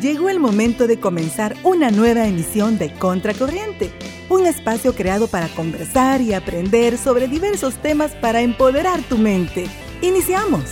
Llegó 0.00 0.28
el 0.28 0.40
momento 0.40 0.86
de 0.86 1.00
comenzar 1.00 1.54
una 1.62 1.90
nueva 1.90 2.26
emisión 2.26 2.76
de 2.76 2.92
Contracorriente, 2.92 3.90
un 4.28 4.44
espacio 4.44 4.94
creado 4.94 5.26
para 5.26 5.48
conversar 5.48 6.20
y 6.20 6.34
aprender 6.34 6.98
sobre 6.98 7.28
diversos 7.28 7.76
temas 7.76 8.14
para 8.16 8.42
empoderar 8.42 9.00
tu 9.04 9.16
mente. 9.16 9.64
Iniciamos. 10.02 10.64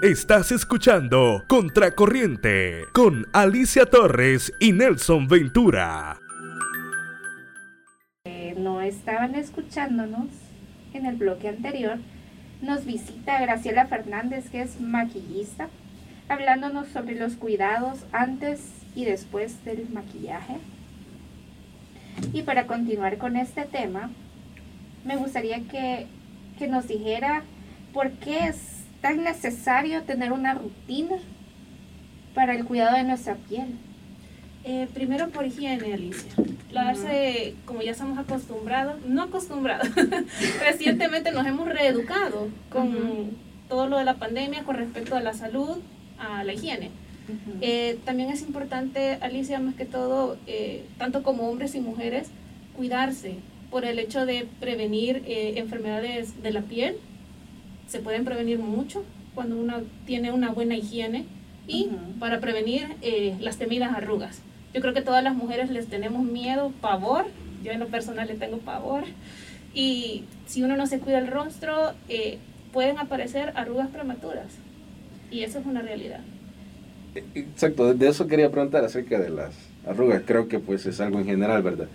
Estás 0.00 0.52
escuchando 0.52 1.42
Contracorriente 1.48 2.84
con 2.94 3.26
Alicia 3.32 3.84
Torres 3.84 4.52
y 4.60 4.70
Nelson 4.70 5.26
Ventura. 5.26 6.20
Eh, 8.26 8.54
no 8.56 8.80
estaban 8.80 9.34
escuchándonos 9.34 10.28
en 10.94 11.04
el 11.04 11.16
bloque 11.16 11.48
anterior, 11.48 11.98
nos 12.60 12.84
visita 12.84 13.40
Graciela 13.40 13.86
Fernández, 13.86 14.50
que 14.50 14.62
es 14.62 14.80
maquillista, 14.80 15.68
hablándonos 16.28 16.88
sobre 16.88 17.14
los 17.14 17.34
cuidados 17.34 18.00
antes 18.12 18.60
y 18.94 19.04
después 19.04 19.64
del 19.64 19.88
maquillaje. 19.90 20.56
Y 22.32 22.42
para 22.42 22.66
continuar 22.66 23.18
con 23.18 23.36
este 23.36 23.64
tema, 23.64 24.10
me 25.04 25.16
gustaría 25.16 25.60
que, 25.68 26.06
que 26.58 26.66
nos 26.68 26.88
dijera 26.88 27.42
por 27.92 28.10
qué 28.12 28.48
es 28.48 28.84
tan 29.00 29.22
necesario 29.22 30.02
tener 30.02 30.32
una 30.32 30.54
rutina 30.54 31.16
para 32.34 32.54
el 32.54 32.64
cuidado 32.64 32.96
de 32.96 33.04
nuestra 33.04 33.34
piel? 33.34 33.78
Eh, 34.64 34.88
primero 34.92 35.28
por 35.28 35.46
higiene, 35.46 35.94
Alicia. 35.94 36.32
Lavarse, 36.70 37.54
como 37.64 37.80
ya 37.80 37.92
estamos 37.92 38.18
acostumbrados, 38.18 39.00
no 39.06 39.22
acostumbrados, 39.22 39.88
recientemente 40.60 41.32
nos 41.32 41.46
hemos 41.46 41.68
reeducado 41.68 42.48
con 42.70 43.30
todo 43.68 43.88
lo 43.88 43.98
de 43.98 44.04
la 44.04 44.14
pandemia 44.14 44.64
con 44.64 44.76
respecto 44.76 45.16
a 45.16 45.20
la 45.20 45.32
salud, 45.32 45.78
a 46.18 46.44
la 46.44 46.52
higiene. 46.52 46.90
Eh, 47.60 47.98
también 48.04 48.30
es 48.30 48.42
importante, 48.42 49.18
Alicia, 49.20 49.60
más 49.60 49.74
que 49.74 49.84
todo, 49.84 50.38
eh, 50.46 50.84
tanto 50.98 51.22
como 51.22 51.48
hombres 51.48 51.74
y 51.74 51.80
mujeres, 51.80 52.28
cuidarse 52.76 53.36
por 53.70 53.84
el 53.84 53.98
hecho 53.98 54.26
de 54.26 54.46
prevenir 54.60 55.22
enfermedades 55.26 56.42
de 56.42 56.50
la 56.52 56.62
piel, 56.62 56.96
se 57.86 58.00
pueden 58.00 58.24
prevenir 58.24 58.58
mucho 58.58 59.04
cuando 59.34 59.56
uno 59.56 59.82
tiene 60.06 60.32
una 60.32 60.50
buena 60.50 60.74
higiene 60.74 61.26
y 61.66 61.88
para 62.18 62.40
prevenir 62.40 62.96
las 63.40 63.58
temidas 63.58 63.94
arrugas. 63.94 64.42
Yo 64.74 64.80
creo 64.80 64.94
que 64.94 65.02
todas 65.02 65.24
las 65.24 65.34
mujeres 65.34 65.70
les 65.70 65.86
tenemos 65.88 66.24
miedo, 66.24 66.72
pavor, 66.80 67.26
yo 67.62 67.72
en 67.72 67.80
lo 67.80 67.88
personal 67.88 68.28
le 68.28 68.34
tengo 68.34 68.58
pavor, 68.58 69.04
y 69.74 70.24
si 70.46 70.62
uno 70.62 70.76
no 70.76 70.86
se 70.86 70.98
cuida 70.98 71.18
el 71.18 71.26
rostro, 71.26 71.92
eh, 72.08 72.38
pueden 72.72 72.98
aparecer 72.98 73.52
arrugas 73.56 73.88
prematuras, 73.88 74.46
y 75.30 75.42
eso 75.42 75.58
es 75.58 75.66
una 75.66 75.82
realidad. 75.82 76.20
Exacto, 77.34 77.94
de 77.94 78.08
eso 78.08 78.26
quería 78.26 78.50
preguntar 78.50 78.84
acerca 78.84 79.18
de 79.18 79.30
las 79.30 79.54
arrugas, 79.86 80.22
creo 80.26 80.48
que 80.48 80.58
pues 80.58 80.86
es 80.86 81.00
algo 81.00 81.18
en 81.18 81.24
general, 81.24 81.62
¿verdad? 81.62 81.88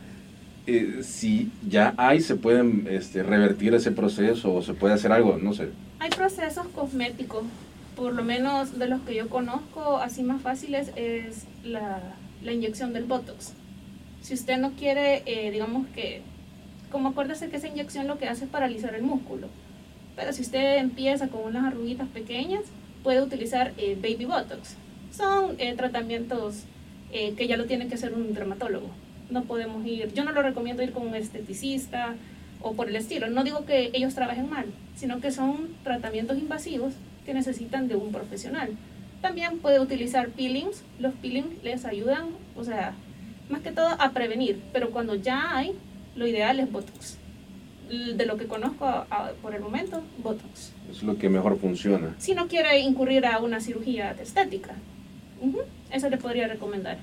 Eh, 0.65 1.01
si 1.03 1.51
ya 1.67 1.93
hay, 1.97 2.21
se 2.21 2.35
pueden 2.35 2.87
este, 2.89 3.21
revertir 3.21 3.73
ese 3.73 3.91
proceso 3.91 4.53
o 4.53 4.61
se 4.61 4.73
puede 4.73 4.93
hacer 4.93 5.11
algo, 5.11 5.37
no 5.37 5.53
sé. 5.53 5.69
Hay 5.99 6.09
procesos 6.09 6.67
cosméticos, 6.67 7.43
por 7.95 8.13
lo 8.13 8.23
menos 8.23 8.79
de 8.79 8.87
los 8.87 9.01
que 9.01 9.13
yo 9.13 9.29
conozco, 9.29 9.97
así 9.97 10.23
más 10.23 10.41
fáciles, 10.41 10.91
es 10.95 11.45
la, 11.63 12.01
la 12.43 12.51
inyección 12.51 12.93
del 12.93 13.05
Botox. 13.05 13.53
Si 14.21 14.33
usted 14.33 14.57
no 14.57 14.71
quiere, 14.71 15.23
eh, 15.25 15.51
digamos 15.51 15.87
que, 15.87 16.21
como 16.91 17.09
acuérdese 17.09 17.49
que 17.49 17.57
esa 17.57 17.67
inyección 17.67 18.07
lo 18.07 18.17
que 18.17 18.27
hace 18.27 18.45
es 18.45 18.49
paralizar 18.49 18.95
el 18.95 19.03
músculo. 19.03 19.47
Pero 20.15 20.31
si 20.33 20.41
usted 20.41 20.77
empieza 20.77 21.27
con 21.27 21.43
unas 21.43 21.65
arruguitas 21.65 22.07
pequeñas, 22.09 22.61
puede 23.03 23.21
utilizar 23.21 23.73
eh, 23.77 23.97
Baby 24.01 24.25
Botox. 24.25 24.75
Son 25.11 25.57
tratamientos 25.77 26.63
que 27.11 27.47
ya 27.47 27.57
lo 27.57 27.65
tiene 27.65 27.87
que 27.87 27.93
hacer 27.93 28.11
un 28.15 28.33
dermatólogo 28.33 28.89
no 29.33 29.43
podemos 29.43 29.85
ir, 29.85 30.13
yo 30.13 30.23
no 30.23 30.31
lo 30.31 30.41
recomiendo 30.41 30.83
ir 30.83 30.91
con 30.91 31.07
un 31.07 31.15
esteticista 31.15 32.15
o 32.61 32.73
por 32.73 32.87
el 32.87 32.95
estilo. 32.95 33.27
No 33.29 33.43
digo 33.43 33.65
que 33.65 33.91
ellos 33.93 34.15
trabajen 34.15 34.49
mal, 34.49 34.65
sino 34.95 35.19
que 35.19 35.31
son 35.31 35.69
tratamientos 35.83 36.37
invasivos 36.37 36.93
que 37.25 37.33
necesitan 37.33 37.87
de 37.87 37.95
un 37.95 38.11
profesional. 38.11 38.69
También 39.23 39.59
puede 39.59 39.79
utilizar 39.79 40.27
peelings, 40.31 40.83
los 40.99 41.13
peelings 41.13 41.63
les 41.63 41.85
ayudan, 41.85 42.25
o 42.57 42.65
sea, 42.65 42.93
más 43.49 43.61
que 43.61 43.71
todo 43.71 43.87
a 43.87 44.11
prevenir, 44.11 44.61
pero 44.73 44.91
cuando 44.91 45.15
ya 45.15 45.55
hay, 45.55 45.71
lo 46.17 46.27
ideal 46.27 46.59
es 46.59 46.69
Botox. 46.69 47.17
De 47.89 48.25
lo 48.25 48.35
que 48.35 48.47
conozco 48.47 49.05
por 49.41 49.55
el 49.55 49.61
momento, 49.61 50.03
Botox. 50.17 50.73
Es 50.91 51.03
lo 51.03 51.17
que 51.17 51.29
mejor 51.29 51.57
funciona. 51.57 52.13
Si 52.17 52.35
no 52.35 52.49
quiere 52.49 52.77
incurrir 52.79 53.25
a 53.25 53.39
una 53.39 53.61
cirugía 53.61 54.11
estética, 54.11 54.73
eso 55.89 56.09
le 56.09 56.17
podría 56.17 56.49
recomendar. 56.49 56.97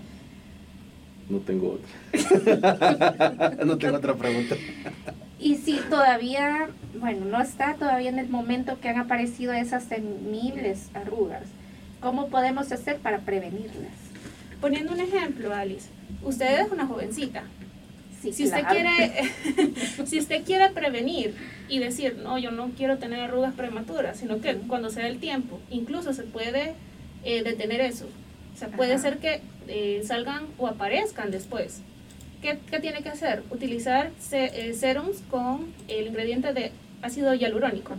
No 1.31 1.39
tengo 1.39 1.79
otra. 1.79 3.57
no 3.65 3.79
tengo 3.79 3.97
otra 3.97 4.15
pregunta. 4.15 4.57
Y 5.39 5.55
si 5.55 5.79
todavía, 5.89 6.69
bueno, 6.99 7.25
no 7.25 7.41
está 7.41 7.77
todavía 7.77 8.11
en 8.11 8.19
el 8.19 8.29
momento 8.29 8.79
que 8.79 8.91
han 8.91 8.99
aparecido 8.99 9.55
esas 9.55 9.89
temibles 9.89 10.91
arrugas, 10.93 11.45
¿cómo 12.01 12.29
podemos 12.29 12.71
hacer 12.73 12.99
para 12.99 13.19
prevenirlas? 13.19 13.93
Poniendo 14.61 14.93
un 14.93 15.01
ejemplo, 15.01 15.55
Alice, 15.55 15.89
usted 16.23 16.61
es 16.61 16.73
una 16.73 16.87
jovencita. 16.87 17.45
si, 18.21 18.45
usted 18.45 18.65
quiere, 18.69 19.33
si 20.07 20.19
usted 20.19 20.45
quiere 20.45 20.69
prevenir 20.71 21.35
y 21.69 21.79
decir, 21.79 22.19
no, 22.23 22.39
yo 22.39 22.51
no 22.51 22.71
quiero 22.77 22.99
tener 22.99 23.21
arrugas 23.21 23.55
prematuras, 23.55 24.19
sino 24.19 24.41
que 24.41 24.57
cuando 24.57 24.91
sea 24.91 25.07
el 25.07 25.19
tiempo, 25.19 25.61
incluso 25.71 26.13
se 26.13 26.25
puede 26.25 26.75
eh, 27.25 27.43
detener 27.43 27.81
eso. 27.81 28.07
O 28.55 28.59
sea, 28.59 28.69
puede 28.69 28.99
ser 28.99 29.19
que 29.19 29.41
eh, 29.69 30.03
salgan 30.05 30.47
o 30.59 30.67
aparezcan 30.67 31.31
después. 31.31 31.81
¿Qué, 32.43 32.59
¿Qué, 32.71 32.81
tiene 32.81 33.03
que 33.03 33.09
hacer? 33.09 33.43
Utilizar 33.51 34.11
eh, 34.33 34.75
serums 34.75 35.23
con 35.31 35.73
el 35.89 36.09
ingrediente 36.09 36.53
de 36.53 36.73
ácido 37.03 37.35
hialurónico. 37.35 37.95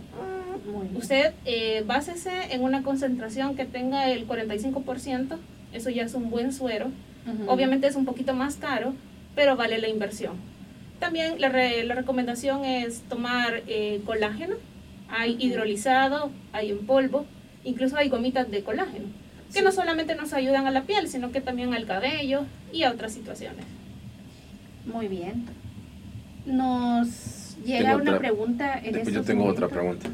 Usted 0.94 1.32
eh, 1.44 1.82
básese 1.86 2.30
en 2.50 2.62
una 2.62 2.82
concentración 2.82 3.56
que 3.56 3.64
tenga 3.64 4.10
el 4.10 4.26
45%, 4.26 5.36
eso 5.72 5.90
ya 5.90 6.02
es 6.04 6.14
un 6.14 6.30
buen 6.30 6.52
suero. 6.52 6.90
Obviamente 7.46 7.86
es 7.86 7.94
un 7.94 8.04
poquito 8.04 8.34
más 8.34 8.56
caro, 8.56 8.94
pero 9.36 9.56
vale 9.56 9.78
la 9.78 9.88
inversión. 9.88 10.34
También 10.98 11.40
la, 11.40 11.48
la 11.50 11.94
recomendación 11.94 12.64
es 12.64 13.02
tomar 13.02 13.62
eh, 13.68 14.00
colágeno. 14.04 14.56
Hay 15.08 15.36
hidrolizado, 15.38 16.30
hay 16.52 16.70
en 16.70 16.84
polvo, 16.86 17.26
incluso 17.64 17.96
hay 17.96 18.08
gomitas 18.08 18.50
de 18.50 18.62
colágeno 18.62 19.06
que 19.52 19.62
no 19.62 19.72
solamente 19.72 20.14
nos 20.14 20.32
ayudan 20.32 20.66
a 20.66 20.70
la 20.70 20.82
piel, 20.82 21.08
sino 21.08 21.30
que 21.30 21.40
también 21.40 21.74
al 21.74 21.86
cabello 21.86 22.44
y 22.72 22.84
a 22.84 22.90
otras 22.90 23.12
situaciones. 23.12 23.64
Muy 24.86 25.08
bien. 25.08 25.46
Nos 26.46 27.56
llega 27.64 27.96
una 27.96 28.18
pregunta 28.18 28.78
en 28.78 28.94
Después 28.94 29.14
Yo 29.14 29.22
tengo 29.22 29.44
otra 29.44 29.68
pregunta. 29.68 30.08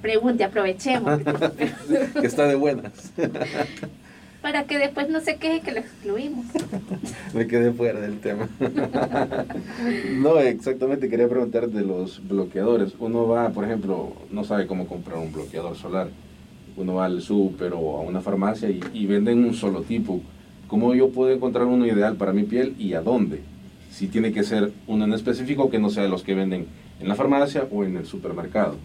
Pregunte, 0.00 0.44
aprovechemos. 0.44 1.20
que 2.20 2.26
está 2.26 2.46
de 2.46 2.54
buenas. 2.54 3.12
Para 4.42 4.64
que 4.64 4.78
después 4.78 5.08
no 5.08 5.20
se 5.20 5.36
queje 5.36 5.60
que 5.60 5.72
lo 5.72 5.78
excluimos. 5.80 6.46
Me 7.34 7.46
quedé 7.46 7.72
fuera 7.72 8.00
del 8.00 8.20
tema. 8.20 8.48
no, 10.12 10.38
exactamente, 10.38 11.08
quería 11.08 11.28
preguntar 11.28 11.68
de 11.68 11.82
los 11.82 12.26
bloqueadores. 12.28 12.94
Uno 13.00 13.26
va, 13.26 13.48
por 13.50 13.64
ejemplo, 13.64 14.12
no 14.30 14.44
sabe 14.44 14.66
cómo 14.66 14.86
comprar 14.86 15.18
un 15.18 15.32
bloqueador 15.32 15.76
solar 15.76 16.08
uno 16.76 16.94
va 16.94 17.06
al 17.06 17.22
súper 17.22 17.72
o 17.72 17.96
a 17.96 18.00
una 18.00 18.20
farmacia 18.20 18.68
y, 18.70 19.06
venden 19.06 19.44
un 19.44 19.54
solo 19.54 19.82
tipo. 19.82 20.20
¿Cómo 20.68 20.94
yo 20.94 21.10
puedo 21.10 21.32
encontrar 21.32 21.66
uno 21.66 21.86
ideal 21.86 22.16
para 22.16 22.32
mi 22.32 22.42
piel 22.42 22.74
y 22.78 22.94
a 22.94 23.00
dónde? 23.00 23.40
Si 23.90 24.08
tiene 24.08 24.32
que 24.32 24.42
ser 24.42 24.72
uno 24.86 25.04
en 25.04 25.14
específico 25.14 25.70
que 25.70 25.78
no 25.78 25.90
sea 25.90 26.06
los 26.08 26.22
que 26.22 26.34
venden 26.34 26.66
en 27.00 27.08
la 27.08 27.14
farmacia 27.14 27.66
o 27.70 27.84
en 27.84 27.96
el 27.96 28.06
supermercado. 28.06 28.76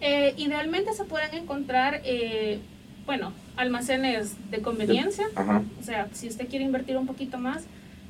Eh, 0.00 0.34
idealmente 0.36 0.92
se 0.92 1.04
pueden 1.04 1.34
encontrar, 1.34 2.00
eh, 2.04 2.60
bueno, 3.06 3.32
almacenes 3.56 4.34
de 4.50 4.60
conveniencia. 4.60 5.26
o 5.80 5.82
sea, 5.82 6.08
si 6.12 6.28
usted 6.28 6.48
quiere 6.48 6.64
invertir 6.64 6.96
un 6.96 7.06
poquito 7.06 7.38
más, 7.38 7.64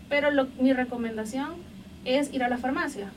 pero 0.08 0.28
mi 0.58 0.72
recomendación 0.72 1.54
es 2.04 2.32
ir 2.32 2.42
a 2.42 2.48
la 2.48 2.58
farmacia. 2.58 3.10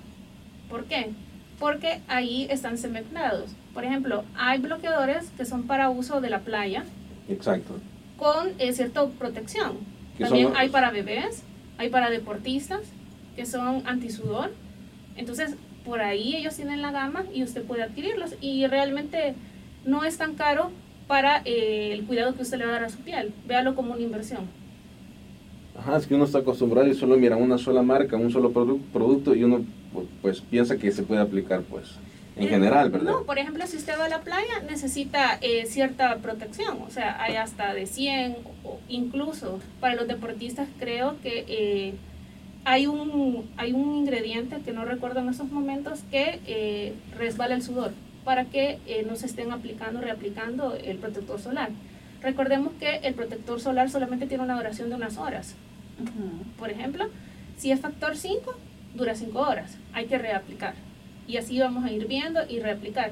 ¿Por 0.69 0.85
qué? 0.85 1.11
Porque 1.59 2.01
ahí 2.07 2.47
están 2.49 2.77
sembrados. 2.77 3.51
Por 3.73 3.83
ejemplo, 3.83 4.23
hay 4.35 4.59
bloqueadores 4.59 5.29
que 5.37 5.45
son 5.45 5.63
para 5.63 5.89
uso 5.89 6.21
de 6.21 6.29
la 6.29 6.39
playa. 6.39 6.83
Exacto. 7.27 7.79
Con 8.17 8.49
eh, 8.59 8.73
cierta 8.73 9.05
protección. 9.07 9.77
También 10.17 10.51
hay 10.55 10.69
para 10.69 10.91
bebés, 10.91 11.43
hay 11.77 11.89
para 11.89 12.09
deportistas 12.09 12.81
que 13.35 13.45
son 13.45 13.83
antisudor. 13.87 14.51
Entonces, 15.15 15.55
por 15.85 16.01
ahí 16.01 16.35
ellos 16.35 16.55
tienen 16.55 16.81
la 16.81 16.91
gama 16.91 17.25
y 17.33 17.43
usted 17.43 17.63
puede 17.63 17.83
adquirirlos. 17.83 18.35
Y 18.41 18.67
realmente 18.67 19.35
no 19.85 20.03
es 20.03 20.17
tan 20.17 20.35
caro 20.35 20.71
para 21.07 21.41
eh, 21.45 21.91
el 21.91 22.05
cuidado 22.05 22.35
que 22.35 22.43
usted 22.43 22.57
le 22.57 22.65
va 22.65 22.71
a 22.71 22.73
dar 22.73 22.83
a 22.83 22.89
su 22.89 22.99
piel. 22.99 23.33
Véalo 23.47 23.75
como 23.75 23.93
una 23.93 24.01
inversión. 24.01 24.47
Ajá, 25.77 25.97
es 25.97 26.07
que 26.07 26.15
uno 26.15 26.25
está 26.25 26.39
acostumbrado 26.39 26.87
y 26.87 26.93
solo 26.93 27.17
mira 27.17 27.37
una 27.37 27.57
sola 27.57 27.81
marca, 27.81 28.17
un 28.17 28.31
solo 28.31 28.51
producto 28.51 29.33
y 29.33 29.43
uno 29.43 29.63
pues 30.21 30.41
piensa 30.41 30.77
que 30.77 30.91
se 30.91 31.03
puede 31.03 31.21
aplicar 31.21 31.61
pues 31.61 31.95
En 32.35 32.47
general, 32.47 32.89
¿verdad? 32.89 33.11
No, 33.11 33.23
por 33.23 33.39
ejemplo, 33.39 33.65
si 33.65 33.77
usted 33.77 33.97
va 33.99 34.05
a 34.05 34.09
la 34.09 34.21
playa, 34.21 34.61
necesita 34.69 35.37
eh, 35.41 35.65
cierta 35.65 36.17
protección. 36.17 36.77
O 36.87 36.89
sea, 36.89 37.21
hay 37.21 37.35
hasta 37.35 37.73
de 37.73 37.85
100, 37.85 38.37
o 38.63 38.79
incluso 38.87 39.59
para 39.79 39.95
los 39.95 40.07
deportistas 40.07 40.67
creo 40.79 41.15
que 41.21 41.45
eh, 41.47 41.93
hay, 42.65 42.87
un, 42.87 43.49
hay 43.57 43.73
un 43.73 43.95
ingrediente 43.95 44.61
que 44.61 44.71
no 44.71 44.85
recuerdo 44.85 45.19
en 45.19 45.29
estos 45.29 45.51
momentos 45.51 46.01
que 46.11 46.39
eh, 46.45 46.93
resbala 47.17 47.55
el 47.55 47.61
sudor 47.61 47.91
para 48.23 48.45
que 48.45 48.79
no 49.07 49.15
se 49.15 49.25
estén 49.25 49.51
aplicando, 49.51 50.01
reaplicando 50.01 50.75
el 50.75 50.97
protector 50.97 51.39
solar. 51.39 51.69
Recordemos 52.21 52.73
que 52.79 52.97
el 52.97 53.13
protector 53.13 53.59
solar 53.59 53.89
solamente 53.89 54.27
tiene 54.27 54.43
una 54.43 54.55
duración 54.55 54.89
de 54.89 54.95
unas 54.95 55.17
horas. 55.17 55.55
Por 56.57 56.69
ejemplo, 56.69 57.09
si 57.57 57.71
es 57.71 57.79
factor 57.79 58.15
5, 58.15 58.55
dura 58.95 59.15
5 59.15 59.39
horas. 59.39 59.77
Hay 59.93 60.05
que 60.05 60.17
reaplicar. 60.17 60.75
Y 61.27 61.37
así 61.37 61.59
vamos 61.59 61.85
a 61.85 61.91
ir 61.91 62.07
viendo 62.07 62.41
y 62.47 62.59
reaplicar. 62.59 63.11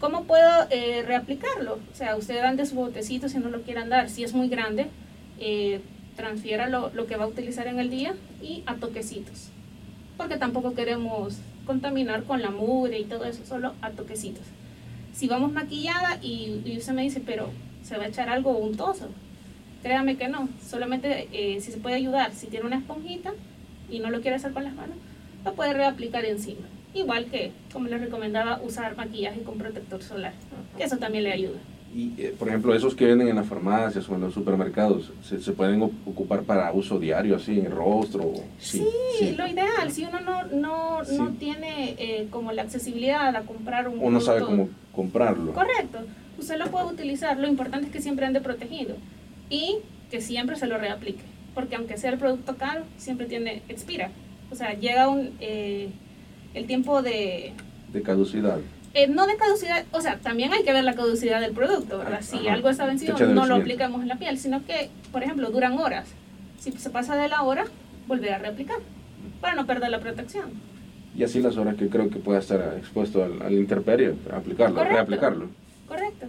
¿Cómo 0.00 0.24
puedo 0.24 0.66
eh, 0.70 1.02
reaplicarlo? 1.06 1.78
O 1.92 1.94
sea, 1.94 2.16
usted 2.16 2.38
ande 2.40 2.66
su 2.66 2.74
botecito 2.74 3.28
si 3.28 3.38
no 3.38 3.48
lo 3.48 3.62
quiere 3.62 3.80
andar. 3.80 4.10
Si 4.10 4.24
es 4.24 4.34
muy 4.34 4.48
grande, 4.48 4.88
eh, 5.38 5.80
transfiera 6.16 6.68
lo, 6.68 7.06
que 7.06 7.16
va 7.16 7.24
a 7.24 7.28
utilizar 7.28 7.66
en 7.66 7.78
el 7.78 7.90
día 7.90 8.14
y 8.42 8.62
a 8.66 8.76
toquecitos. 8.76 9.50
Porque 10.16 10.36
tampoco 10.36 10.74
queremos 10.74 11.38
contaminar 11.66 12.24
con 12.24 12.42
la 12.42 12.50
mugre 12.50 12.98
y 12.98 13.04
todo 13.04 13.24
eso, 13.24 13.44
solo 13.46 13.74
a 13.82 13.90
toquecitos. 13.90 14.44
Si 15.12 15.28
vamos 15.28 15.52
maquillada 15.52 16.18
y, 16.22 16.62
y 16.64 16.76
usted 16.78 16.92
me 16.92 17.02
dice, 17.02 17.22
pero 17.24 17.50
se 17.82 17.96
va 17.96 18.04
a 18.04 18.08
echar 18.08 18.28
algo 18.28 18.56
untoso, 18.56 19.08
créame 19.82 20.16
que 20.16 20.28
no. 20.28 20.48
Solamente 20.66 21.28
eh, 21.32 21.60
si 21.60 21.70
se 21.70 21.78
puede 21.78 21.96
ayudar, 21.96 22.32
si 22.32 22.48
tiene 22.48 22.66
una 22.66 22.78
esponjita 22.78 23.32
y 23.90 24.00
no 24.00 24.10
lo 24.10 24.20
quiere 24.20 24.36
hacer 24.36 24.52
con 24.52 24.64
las 24.64 24.74
manos, 24.74 24.96
lo 25.44 25.54
puede 25.54 25.74
reaplicar 25.74 26.24
encima. 26.24 26.66
Igual 26.94 27.26
que, 27.26 27.52
como 27.72 27.88
les 27.88 28.00
recomendaba, 28.00 28.60
usar 28.62 28.96
maquillaje 28.96 29.42
con 29.42 29.58
protector 29.58 30.02
solar, 30.02 30.32
que 30.76 30.84
eso 30.84 30.96
también 30.96 31.24
le 31.24 31.32
ayuda. 31.32 31.58
Y, 31.96 32.12
eh, 32.18 32.34
por 32.38 32.48
ejemplo, 32.48 32.74
esos 32.74 32.94
que 32.94 33.06
venden 33.06 33.28
en 33.28 33.36
las 33.36 33.46
farmacias 33.46 34.06
o 34.10 34.14
en 34.16 34.20
los 34.20 34.34
supermercados, 34.34 35.10
¿se, 35.22 35.40
se 35.40 35.52
pueden 35.52 35.80
ocupar 35.80 36.42
para 36.42 36.70
uso 36.70 36.98
diario, 36.98 37.36
así, 37.36 37.58
en 37.58 37.70
rostro? 37.70 38.34
Sí, 38.58 38.86
sí, 39.18 39.34
lo 39.34 39.46
ideal, 39.46 39.90
si 39.90 40.04
uno 40.04 40.20
no, 40.20 40.44
no, 40.44 41.02
no 41.04 41.30
tiene 41.38 41.96
eh, 41.98 42.28
como 42.30 42.52
la 42.52 42.60
accesibilidad 42.60 43.34
a 43.34 43.40
comprar 43.40 43.88
un 43.88 43.98
Uno 43.98 44.20
sabe 44.20 44.42
cómo 44.42 44.68
comprarlo. 44.92 45.54
Correcto, 45.54 46.00
usted 46.38 46.58
lo 46.58 46.66
puede 46.66 46.84
utilizar, 46.84 47.38
lo 47.38 47.48
importante 47.48 47.86
es 47.86 47.92
que 47.94 48.02
siempre 48.02 48.26
ande 48.26 48.42
protegido 48.42 48.96
y 49.48 49.76
que 50.10 50.20
siempre 50.20 50.56
se 50.56 50.66
lo 50.66 50.76
reaplique, 50.76 51.22
porque 51.54 51.76
aunque 51.76 51.96
sea 51.96 52.12
el 52.12 52.18
producto 52.18 52.56
caro, 52.56 52.84
siempre 52.98 53.24
tiene, 53.24 53.62
expira. 53.70 54.10
O 54.52 54.54
sea, 54.54 54.74
llega 54.74 55.08
un, 55.08 55.30
eh, 55.40 55.88
el 56.52 56.66
tiempo 56.66 57.00
de... 57.00 57.54
De 57.90 58.02
caducidad. 58.02 58.58
Eh, 58.96 59.08
no 59.08 59.26
de 59.26 59.36
caducidad, 59.36 59.84
o 59.92 60.00
sea, 60.00 60.16
también 60.20 60.54
hay 60.54 60.64
que 60.64 60.72
ver 60.72 60.82
la 60.82 60.94
caducidad 60.94 61.38
del 61.42 61.52
producto, 61.52 61.98
¿verdad? 61.98 62.22
Si 62.22 62.48
algo 62.48 62.70
está 62.70 62.86
vencido, 62.86 63.18
no 63.26 63.44
lo 63.44 63.56
aplicamos 63.56 64.00
en 64.00 64.08
la 64.08 64.16
piel, 64.16 64.38
sino 64.38 64.64
que, 64.64 64.88
por 65.12 65.22
ejemplo, 65.22 65.50
duran 65.50 65.74
horas. 65.74 66.08
Si 66.58 66.72
se 66.72 66.88
pasa 66.88 67.14
de 67.14 67.28
la 67.28 67.42
hora, 67.42 67.66
volver 68.08 68.32
a 68.32 68.38
reaplicar, 68.38 68.78
para 69.42 69.54
no 69.54 69.66
perder 69.66 69.90
la 69.90 70.00
protección. 70.00 70.46
Y 71.14 71.24
así 71.24 71.42
las 71.42 71.58
horas 71.58 71.76
que 71.76 71.90
creo 71.90 72.08
que 72.08 72.20
pueda 72.20 72.38
estar 72.38 72.74
expuesto 72.78 73.22
al, 73.22 73.42
al 73.42 73.52
interperio, 73.52 74.16
aplicarlo, 74.32 74.82
reaplicarlo. 74.82 75.50
Correcto. 75.86 76.28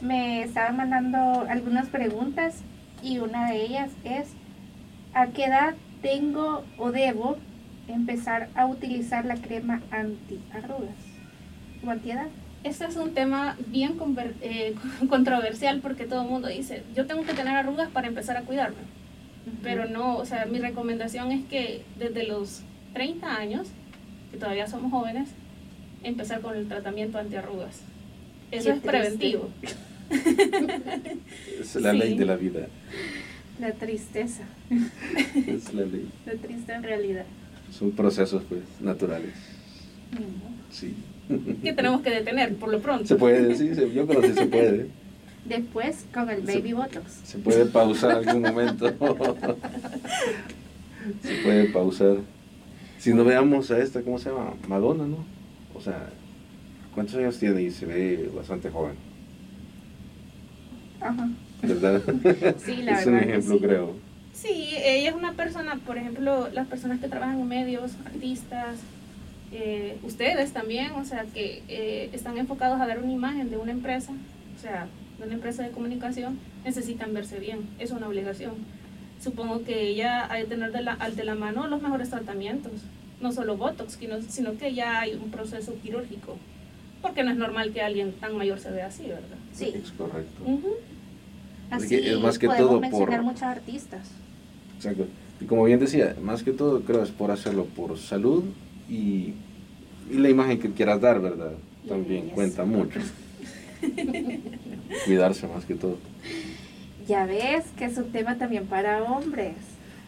Me 0.00 0.42
estaban 0.42 0.78
mandando 0.78 1.44
algunas 1.50 1.88
preguntas 1.88 2.62
y 3.02 3.18
una 3.18 3.50
de 3.50 3.62
ellas 3.62 3.90
es, 4.04 4.28
¿a 5.12 5.26
qué 5.26 5.44
edad 5.44 5.74
tengo 6.00 6.64
o 6.78 6.92
debo 6.92 7.36
empezar 7.88 8.48
a 8.54 8.66
utilizar 8.66 9.24
la 9.24 9.36
crema 9.36 9.82
anti-arrugas 9.90 10.94
o 11.84 11.90
antiedad. 11.90 12.26
Este 12.64 12.84
es 12.84 12.96
un 12.96 13.12
tema 13.12 13.56
bien 13.66 13.96
eh, 14.40 14.74
controversial 15.08 15.80
porque 15.80 16.04
todo 16.04 16.22
el 16.22 16.28
mundo 16.28 16.48
dice, 16.48 16.82
yo 16.94 17.06
tengo 17.06 17.24
que 17.24 17.34
tener 17.34 17.54
arrugas 17.56 17.90
para 17.90 18.08
empezar 18.08 18.36
a 18.36 18.42
cuidarme. 18.42 18.76
Pero 19.62 19.86
no, 19.86 20.16
o 20.16 20.24
sea, 20.24 20.46
mi 20.46 20.60
recomendación 20.60 21.32
es 21.32 21.44
que 21.46 21.82
desde 21.98 22.26
los 22.26 22.62
30 22.94 23.36
años, 23.36 23.68
que 24.30 24.38
todavía 24.38 24.68
somos 24.68 24.92
jóvenes, 24.92 25.30
empezar 26.04 26.40
con 26.40 26.56
el 26.56 26.68
tratamiento 26.68 27.18
antiarrugas. 27.18 27.80
Eso 28.52 28.70
es 28.70 28.80
preventivo. 28.80 29.50
es 31.60 31.74
la 31.76 31.92
ley 31.92 32.16
de 32.16 32.24
la 32.24 32.36
vida. 32.36 32.68
La 33.58 33.72
tristeza. 33.72 34.44
es 35.34 35.74
la 35.74 35.84
ley. 35.84 36.08
La 36.26 36.34
triste 36.34 36.72
en 36.72 36.82
realidad. 36.82 37.24
Son 37.78 37.90
procesos 37.92 38.42
pues 38.48 38.62
naturales. 38.80 39.32
Sí. 40.70 40.94
Que 41.62 41.72
tenemos 41.72 42.02
que 42.02 42.10
detener 42.10 42.54
por 42.56 42.70
lo 42.70 42.80
pronto. 42.80 43.06
Se 43.06 43.16
puede, 43.16 43.54
sí, 43.56 43.70
yo 43.94 44.06
creo 44.06 44.20
que 44.20 44.34
se 44.34 44.46
puede. 44.46 44.88
Después 45.44 46.04
con 46.12 46.30
el 46.30 46.42
baby 46.42 46.72
botox. 46.72 47.20
Se 47.24 47.38
puede 47.38 47.66
pausar 47.66 48.12
algún 48.12 48.42
momento. 48.42 48.88
se 51.22 51.34
puede 51.42 51.64
pausar. 51.70 52.18
Si 52.98 53.12
no 53.12 53.24
veamos 53.24 53.70
a 53.70 53.78
esta, 53.78 54.02
¿cómo 54.02 54.18
se 54.18 54.30
llama? 54.30 54.54
Madonna, 54.68 55.04
¿no? 55.04 55.24
O 55.74 55.80
sea, 55.80 56.10
¿cuántos 56.94 57.16
años 57.16 57.38
tiene? 57.38 57.62
Y 57.62 57.70
se 57.70 57.86
ve 57.86 58.30
bastante 58.34 58.70
joven. 58.70 58.94
Ajá. 61.00 61.28
¿Verdad? 61.62 62.02
Sí, 62.64 62.82
la 62.82 62.92
es 63.00 63.06
un 63.06 63.16
ejemplo, 63.16 63.58
creo. 63.58 64.11
Sí, 64.32 64.70
ella 64.76 65.10
es 65.10 65.14
una 65.14 65.32
persona, 65.32 65.76
por 65.86 65.98
ejemplo, 65.98 66.48
las 66.52 66.66
personas 66.66 67.00
que 67.00 67.08
trabajan 67.08 67.40
en 67.40 67.48
medios, 67.48 67.92
artistas, 68.04 68.78
eh, 69.52 69.98
ustedes 70.02 70.52
también, 70.52 70.92
o 70.92 71.04
sea, 71.04 71.24
que 71.34 71.62
eh, 71.68 72.08
están 72.12 72.38
enfocados 72.38 72.80
a 72.80 72.86
dar 72.86 73.02
una 73.02 73.12
imagen 73.12 73.50
de 73.50 73.58
una 73.58 73.72
empresa, 73.72 74.12
o 74.56 74.60
sea, 74.60 74.88
de 75.18 75.24
una 75.24 75.34
empresa 75.34 75.62
de 75.62 75.70
comunicación, 75.70 76.38
necesitan 76.64 77.12
verse 77.12 77.38
bien, 77.38 77.68
es 77.78 77.90
una 77.90 78.08
obligación. 78.08 78.54
Supongo 79.22 79.62
que 79.62 79.88
ella 79.88 80.26
ha 80.32 80.36
de 80.36 80.44
tener 80.44 80.72
de 80.72 80.80
la, 80.80 80.94
al 80.94 81.14
de 81.14 81.24
la 81.24 81.34
mano 81.34 81.66
los 81.68 81.82
mejores 81.82 82.08
tratamientos, 82.08 82.72
no 83.20 83.32
solo 83.32 83.56
Botox, 83.56 83.98
sino, 84.28 84.56
que 84.56 84.74
ya 84.74 85.00
hay 85.00 85.14
un 85.14 85.30
proceso 85.30 85.74
quirúrgico, 85.82 86.38
porque 87.02 87.22
no 87.22 87.30
es 87.30 87.36
normal 87.36 87.72
que 87.72 87.82
alguien 87.82 88.12
tan 88.12 88.36
mayor 88.36 88.58
se 88.58 88.70
vea 88.70 88.86
así, 88.86 89.04
¿verdad? 89.04 89.36
Sí. 89.52 89.74
Es 89.74 89.92
correcto. 89.92 90.42
Así 91.70 91.94
es 91.94 92.18
más 92.18 92.38
que 92.38 92.48
todo 92.48 92.80
mencionar 92.80 93.18
por... 93.18 93.22
muchos 93.22 93.42
artistas. 93.42 94.08
Exacto. 94.82 95.06
Y 95.40 95.44
como 95.44 95.64
bien 95.64 95.78
decía, 95.78 96.16
más 96.20 96.42
que 96.42 96.50
todo 96.52 96.80
creo 96.82 97.02
es 97.02 97.10
por 97.10 97.30
hacerlo 97.30 97.66
por 97.66 97.98
salud 97.98 98.42
y, 98.88 99.34
y 100.10 100.18
la 100.18 100.28
imagen 100.28 100.58
que 100.58 100.72
quieras 100.72 101.00
dar, 101.00 101.20
¿verdad? 101.20 101.52
También 101.88 102.30
cuenta 102.30 102.64
mucho. 102.64 102.98
Cuidarse 105.04 105.46
más 105.46 105.64
que 105.64 105.74
todo. 105.74 105.98
Ya 107.06 107.26
ves 107.26 107.64
que 107.76 107.84
es 107.84 107.96
un 107.96 108.10
tema 108.10 108.38
también 108.38 108.66
para 108.66 109.04
hombres. 109.04 109.54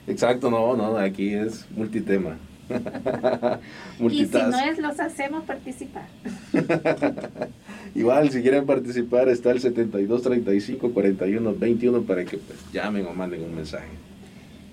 Exacto, 0.06 0.50
no, 0.50 0.76
no, 0.76 0.96
aquí 0.98 1.34
es 1.34 1.66
multitema. 1.70 2.36
y 4.00 4.24
si 4.26 4.32
no 4.32 4.58
es, 4.58 4.78
los 4.78 4.98
hacemos 4.98 5.44
participar. 5.44 6.06
Igual, 7.94 8.30
si 8.30 8.42
quieren 8.42 8.66
participar, 8.66 9.28
está 9.28 9.50
el 9.50 9.60
72 9.60 10.22
35 10.22 10.92
41 10.92 11.54
21 11.54 12.02
para 12.02 12.24
que 12.24 12.38
pues, 12.38 12.58
llamen 12.72 13.06
o 13.06 13.14
manden 13.14 13.42
un 13.42 13.54
mensaje. 13.54 13.88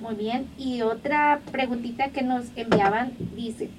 Muy 0.02 0.16
bien. 0.16 0.48
Y 0.58 0.82
otra 0.82 1.42
preguntita 1.52 2.10
que 2.10 2.24
nos 2.24 2.46
enviaban 2.56 3.12
dice, 3.36 3.70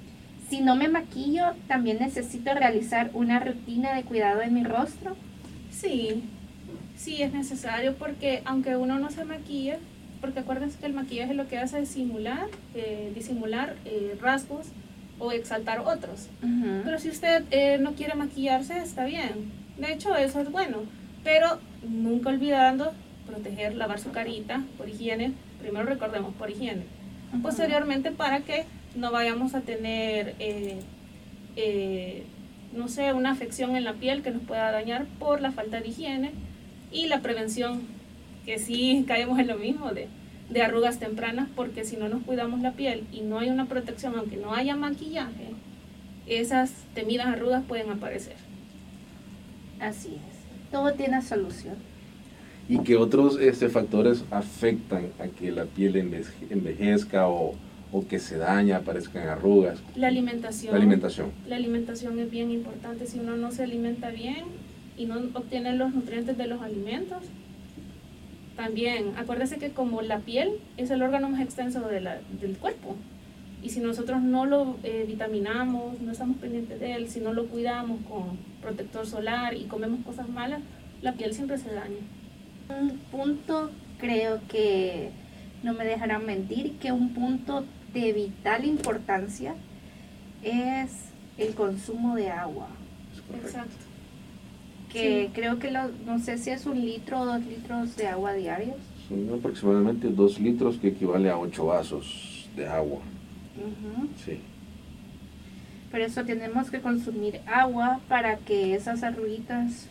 si 0.49 0.61
no 0.61 0.75
me 0.75 0.87
maquillo, 0.87 1.53
¿también 1.67 1.99
necesito 1.99 2.53
realizar 2.53 3.11
una 3.13 3.39
rutina 3.39 3.93
de 3.93 4.03
cuidado 4.03 4.41
en 4.41 4.53
mi 4.53 4.63
rostro? 4.63 5.15
Sí, 5.71 6.23
sí 6.95 7.21
es 7.21 7.33
necesario 7.33 7.95
porque 7.95 8.41
aunque 8.45 8.77
uno 8.77 8.99
no 8.99 9.11
se 9.11 9.25
maquilla, 9.25 9.77
porque 10.21 10.39
acuérdense 10.39 10.79
que 10.79 10.85
el 10.85 10.93
maquillaje 10.93 11.33
lo 11.33 11.47
que 11.47 11.57
hace 11.57 11.81
es 11.81 11.89
simular, 11.89 12.47
eh, 12.75 13.11
disimular 13.13 13.75
eh, 13.83 14.17
rasgos 14.21 14.67
o 15.19 15.31
exaltar 15.31 15.79
otros. 15.81 16.29
Pero 16.83 16.99
si 16.99 17.09
usted 17.09 17.43
eh, 17.51 17.77
no 17.79 17.93
quiere 17.93 18.15
maquillarse, 18.15 18.77
está 18.77 19.05
bien. 19.05 19.51
De 19.77 19.91
hecho, 19.91 20.15
eso 20.15 20.39
es 20.39 20.49
bueno. 20.51 20.83
Pero 21.23 21.59
nunca 21.87 22.29
olvidando 22.29 22.93
proteger, 23.25 23.75
lavar 23.75 23.99
su 23.99 24.11
carita 24.11 24.63
por 24.77 24.87
higiene, 24.87 25.33
primero 25.63 25.85
recordemos 25.85 26.33
por 26.35 26.51
higiene, 26.51 26.83
posteriormente 27.41 28.11
para 28.11 28.41
que 28.41 28.65
no 28.95 29.11
vayamos 29.11 29.55
a 29.55 29.61
tener, 29.61 30.35
eh, 30.39 30.79
eh, 31.55 32.23
no 32.73 32.89
sé, 32.89 33.13
una 33.13 33.31
afección 33.31 33.75
en 33.75 33.85
la 33.85 33.93
piel 33.93 34.21
que 34.21 34.31
nos 34.31 34.43
pueda 34.43 34.71
dañar 34.71 35.05
por 35.19 35.41
la 35.41 35.51
falta 35.51 35.79
de 35.79 35.87
higiene 35.87 36.31
y 36.91 37.07
la 37.07 37.21
prevención, 37.21 37.81
que 38.45 38.59
sí 38.59 39.03
caemos 39.07 39.39
en 39.39 39.47
lo 39.47 39.57
mismo 39.57 39.91
de, 39.91 40.09
de 40.49 40.61
arrugas 40.61 40.99
tempranas, 40.99 41.47
porque 41.55 41.85
si 41.85 41.95
no 41.95 42.09
nos 42.09 42.23
cuidamos 42.23 42.59
la 42.59 42.73
piel 42.73 43.05
y 43.11 43.21
no 43.21 43.39
hay 43.39 43.49
una 43.49 43.65
protección, 43.65 44.15
aunque 44.17 44.35
no 44.35 44.53
haya 44.53 44.75
maquillaje, 44.75 45.47
esas 46.27 46.71
temidas 46.93 47.27
arrugas 47.27 47.63
pueden 47.63 47.89
aparecer. 47.89 48.35
Así 49.79 50.09
es, 50.09 50.71
todo 50.71 50.93
tiene 50.93 51.21
solución 51.21 51.92
y 52.69 52.79
que 52.79 52.95
otros 52.95 53.39
este, 53.39 53.69
factores 53.69 54.23
afectan 54.31 55.07
a 55.19 55.27
que 55.27 55.51
la 55.51 55.65
piel 55.65 55.97
envejezca 56.49 57.27
o, 57.27 57.55
o 57.91 58.07
que 58.07 58.19
se 58.19 58.37
daña, 58.37 58.77
aparezcan 58.77 59.27
arrugas. 59.27 59.79
La 59.95 60.07
alimentación. 60.07 60.71
La 60.71 60.77
alimentación. 60.77 61.31
La 61.47 61.55
alimentación 61.57 62.19
es 62.19 62.31
bien 62.31 62.51
importante. 62.51 63.05
Si 63.05 63.19
uno 63.19 63.35
no 63.35 63.51
se 63.51 63.63
alimenta 63.63 64.09
bien 64.09 64.45
y 64.97 65.05
no 65.05 65.17
obtiene 65.33 65.75
los 65.75 65.93
nutrientes 65.93 66.37
de 66.37 66.47
los 66.47 66.61
alimentos, 66.61 67.23
también 68.55 69.13
acuérdese 69.17 69.57
que 69.57 69.71
como 69.71 70.01
la 70.01 70.19
piel 70.19 70.51
es 70.77 70.91
el 70.91 71.01
órgano 71.01 71.29
más 71.29 71.41
extenso 71.41 71.81
de 71.81 72.01
la, 72.01 72.19
del 72.39 72.57
cuerpo, 72.57 72.95
y 73.63 73.69
si 73.69 73.79
nosotros 73.79 74.21
no 74.21 74.45
lo 74.45 74.75
eh, 74.83 75.05
vitaminamos, 75.07 76.01
no 76.01 76.11
estamos 76.11 76.37
pendientes 76.37 76.79
de 76.79 76.95
él, 76.95 77.09
si 77.09 77.21
no 77.21 77.33
lo 77.33 77.47
cuidamos 77.47 78.01
con 78.09 78.37
protector 78.61 79.07
solar 79.07 79.55
y 79.55 79.63
comemos 79.63 80.05
cosas 80.05 80.27
malas, 80.27 80.61
la 81.01 81.13
piel 81.13 81.33
siempre 81.33 81.57
se 81.57 81.73
daña. 81.73 81.95
Un 82.79 82.97
punto, 83.11 83.71
creo 83.99 84.39
que 84.47 85.11
no 85.63 85.73
me 85.73 85.85
dejarán 85.85 86.25
mentir, 86.25 86.77
que 86.79 86.91
un 86.91 87.13
punto 87.13 87.65
de 87.93 88.13
vital 88.13 88.65
importancia 88.65 89.55
es 90.41 90.91
el 91.37 91.53
consumo 91.53 92.15
de 92.15 92.29
agua. 92.29 92.67
Exacto. 93.33 93.85
Que 94.91 95.29
creo 95.33 95.57
que 95.57 95.71
no 95.71 96.19
sé 96.19 96.37
si 96.37 96.51
es 96.51 96.65
un 96.65 96.79
litro 96.79 97.21
o 97.21 97.25
dos 97.25 97.43
litros 97.45 97.95
de 97.95 98.07
agua 98.07 98.33
diarios. 98.33 98.77
Son 99.07 99.33
aproximadamente 99.33 100.07
dos 100.09 100.39
litros 100.39 100.77
que 100.77 100.89
equivale 100.89 101.29
a 101.29 101.37
ocho 101.37 101.65
vasos 101.65 102.47
de 102.55 102.67
agua. 102.67 102.99
Sí. 104.23 104.39
Por 105.89 106.01
eso 106.01 106.23
tenemos 106.25 106.69
que 106.71 106.81
consumir 106.81 107.41
agua 107.45 107.99
para 108.07 108.37
que 108.37 108.75
esas 108.75 109.03
arruguitas, 109.03 109.87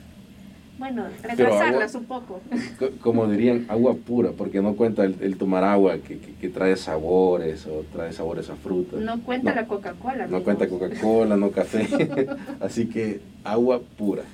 bueno, 0.83 1.05
retrasarlas 1.23 1.95
un 1.95 2.07
poco. 2.07 2.41
Como 3.01 3.29
dirían, 3.29 3.67
agua 3.69 3.95
pura, 3.95 4.33
porque 4.37 4.61
no 4.61 4.75
cuenta 4.75 5.05
el, 5.05 5.37
tomar 5.37 5.63
agua 5.63 5.99
que, 5.99 6.19
que, 6.19 6.49
trae 6.49 6.75
sabores 6.75 7.69
o 7.69 7.85
trae 7.93 8.13
sabores 8.13 8.51
a 8.51 8.57
fruta. 8.57 8.97
No 8.97 9.23
cuenta 9.23 9.55
la 9.55 9.69
Coca-Cola. 9.69 10.27
No 10.27 10.43
cuenta 10.43 10.69
Coca-Cola, 10.69 11.37
no 11.37 11.53
café. 11.53 11.87
Así 12.61 12.87
que 12.87 13.21
agua 13.45 13.81
pura. 13.97 14.25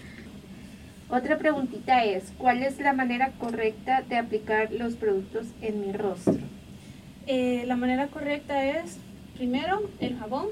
Otra 1.11 1.37
preguntita 1.37 2.03
es, 2.07 2.33
¿cuál 2.39 2.63
es 2.63 2.81
la 2.81 2.95
manera 2.95 3.33
correcta 3.39 4.01
de 4.09 4.17
aplicar 4.17 4.73
los 4.73 4.95
productos 4.95 5.49
en 5.61 5.83
mi 5.83 5.93
rostro? 5.93 6.39
Eh, 7.27 7.65
la 7.67 7.77
manera 7.77 8.07
correcta 8.07 8.65
es 8.65 8.97
Primero 9.37 9.83
el 10.01 10.19
jabón, 10.19 10.47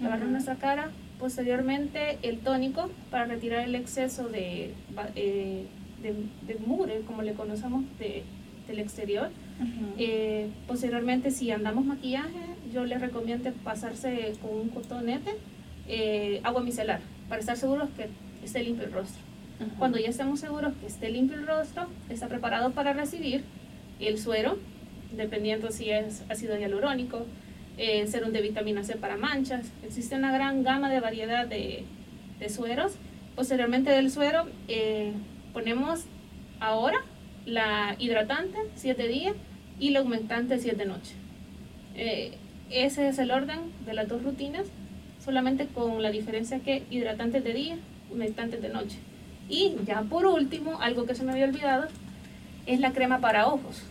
lavar 0.00 0.20
nuestra 0.26 0.56
cara, 0.56 0.90
posteriormente 1.18 2.18
el 2.22 2.38
tónico 2.38 2.90
para 3.10 3.26
retirar 3.26 3.64
el 3.64 3.74
exceso 3.74 4.28
de, 4.28 4.72
eh, 5.14 5.64
de, 6.02 6.54
mure, 6.66 7.00
como 7.06 7.22
le 7.22 7.32
conocemos, 7.34 7.84
del 7.98 8.78
exterior. 8.78 9.30
Eh, 9.98 10.48
posteriormente, 10.66 11.30
si 11.30 11.50
andamos 11.50 11.84
maquillaje, 11.84 12.28
yo 12.72 12.84
les 12.84 13.00
recomiendo 13.00 13.50
pasarse 13.64 14.34
con 14.40 14.54
un 14.54 14.68
cotonete, 14.68 15.30
eh, 15.88 16.40
agua 16.44 16.62
micelar, 16.62 17.00
para 17.28 17.40
estar 17.40 17.56
seguros 17.56 17.88
que 17.96 18.08
esté 18.44 18.62
limpio 18.62 18.84
el 18.84 18.92
rostro. 18.92 19.20
Cuando 19.78 19.98
ya 19.98 20.08
estemos 20.08 20.38
seguros 20.38 20.72
que 20.80 20.86
esté 20.86 21.10
limpio 21.10 21.36
el 21.36 21.46
rostro, 21.46 21.88
está 22.08 22.28
preparado 22.28 22.70
para 22.70 22.92
recibir 22.92 23.42
el 23.98 24.18
suero, 24.18 24.56
dependiendo 25.16 25.72
si 25.72 25.90
es 25.90 26.22
ácido 26.28 26.56
hialurónico, 26.56 27.26
eh, 27.78 28.06
serum 28.08 28.32
de 28.32 28.42
vitamina 28.42 28.82
C 28.82 28.96
para 28.96 29.16
manchas. 29.16 29.66
Existe 29.84 30.16
una 30.16 30.32
gran 30.32 30.64
gama 30.64 30.90
de 30.90 30.98
variedad 30.98 31.46
de, 31.46 31.84
sueros. 32.48 32.92
Posteriormente 33.36 33.90
del 33.90 34.10
suero 34.10 34.46
eh, 34.66 35.12
ponemos 35.52 36.00
ahora 36.58 36.98
la 37.46 37.94
hidratante 37.98 38.58
7 38.74 39.06
días 39.06 39.34
y 39.78 39.90
la 39.90 40.00
aumentante 40.00 40.58
7 40.58 40.84
noches. 40.86 41.14
Eh, 41.94 42.32
ese 42.70 43.08
es 43.08 43.18
el 43.18 43.30
orden 43.30 43.60
de 43.86 43.94
las 43.94 44.08
dos 44.08 44.22
rutinas, 44.24 44.66
solamente 45.24 45.66
con 45.66 46.02
la 46.02 46.10
diferencia 46.10 46.58
que 46.58 46.82
hidratante 46.90 47.40
de 47.40 47.52
día, 47.52 47.76
aumentante 48.10 48.56
de 48.56 48.68
noche. 48.70 48.98
Y 49.48 49.74
ya 49.86 50.02
por 50.02 50.26
último, 50.26 50.80
algo 50.80 51.06
que 51.06 51.14
se 51.14 51.22
me 51.22 51.32
había 51.32 51.44
olvidado, 51.44 51.86
es 52.66 52.80
la 52.80 52.92
crema 52.92 53.20
para 53.20 53.46
ojos. 53.46 53.84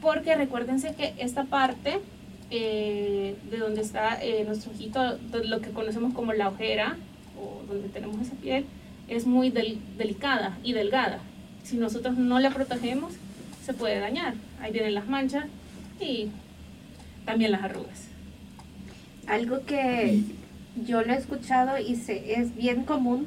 Porque 0.00 0.34
recuérdense 0.34 0.94
que 0.94 1.14
esta 1.18 1.44
parte 1.44 2.00
eh, 2.56 3.34
de 3.50 3.58
donde 3.58 3.80
está 3.80 4.22
eh, 4.22 4.44
nuestro 4.44 4.70
ojito, 4.70 5.18
lo 5.44 5.60
que 5.60 5.70
conocemos 5.70 6.14
como 6.14 6.32
la 6.32 6.48
ojera, 6.48 6.96
o 7.36 7.62
donde 7.66 7.88
tenemos 7.88 8.20
esa 8.20 8.36
piel, 8.36 8.64
es 9.08 9.26
muy 9.26 9.50
delicada 9.50 10.56
y 10.62 10.72
delgada. 10.72 11.18
Si 11.64 11.76
nosotros 11.76 12.16
no 12.16 12.38
la 12.38 12.50
protegemos, 12.50 13.14
se 13.64 13.74
puede 13.74 13.98
dañar. 13.98 14.34
Ahí 14.60 14.72
vienen 14.72 14.94
las 14.94 15.08
manchas 15.08 15.46
y 16.00 16.28
también 17.24 17.50
las 17.50 17.64
arrugas. 17.64 18.06
Algo 19.26 19.64
que 19.66 20.22
yo 20.86 21.02
lo 21.02 21.12
he 21.12 21.16
escuchado 21.16 21.78
y 21.78 21.96
se, 21.96 22.40
es 22.40 22.54
bien 22.54 22.84
común, 22.84 23.26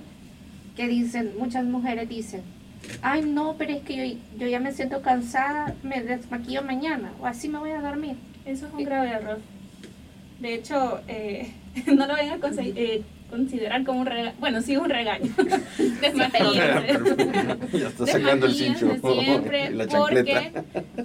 que 0.78 0.88
dicen, 0.88 1.34
muchas 1.38 1.66
mujeres 1.66 2.08
dicen, 2.08 2.44
ay 3.02 3.24
no, 3.24 3.56
pero 3.58 3.74
es 3.74 3.82
que 3.82 3.98
yo, 3.98 4.20
yo 4.38 4.48
ya 4.48 4.62
me 4.62 4.72
siento 4.72 5.02
cansada, 5.02 5.76
me 5.84 6.02
desmaquillo 6.02 6.62
mañana 6.62 7.12
o 7.20 7.26
así 7.26 7.50
me 7.50 7.60
voy 7.60 7.72
a 7.72 7.82
dormir. 7.82 8.16
Eso 8.48 8.68
es 8.68 8.74
un 8.74 8.84
grave 8.84 9.10
error. 9.10 9.40
De 10.40 10.54
hecho, 10.54 11.02
eh, 11.08 11.52
no 11.88 12.08
lo 12.08 12.16
vengan 12.16 12.42
a 12.44 12.50
eh, 12.62 13.04
considerar 13.30 13.84
como 13.84 14.02
un 14.02 14.06
regaño. 14.06 14.34
Bueno, 14.40 14.62
sí, 14.62 14.78
un 14.78 14.90
regaño. 14.90 15.32
Desmaquillarse. 16.02 17.00
ya 17.78 17.88
está 17.88 18.08
sacando 18.08 18.46
el 18.46 18.54
cincho. 18.54 18.96
Siempre, 19.22 19.72
la 19.72 19.88
porque 19.88 20.52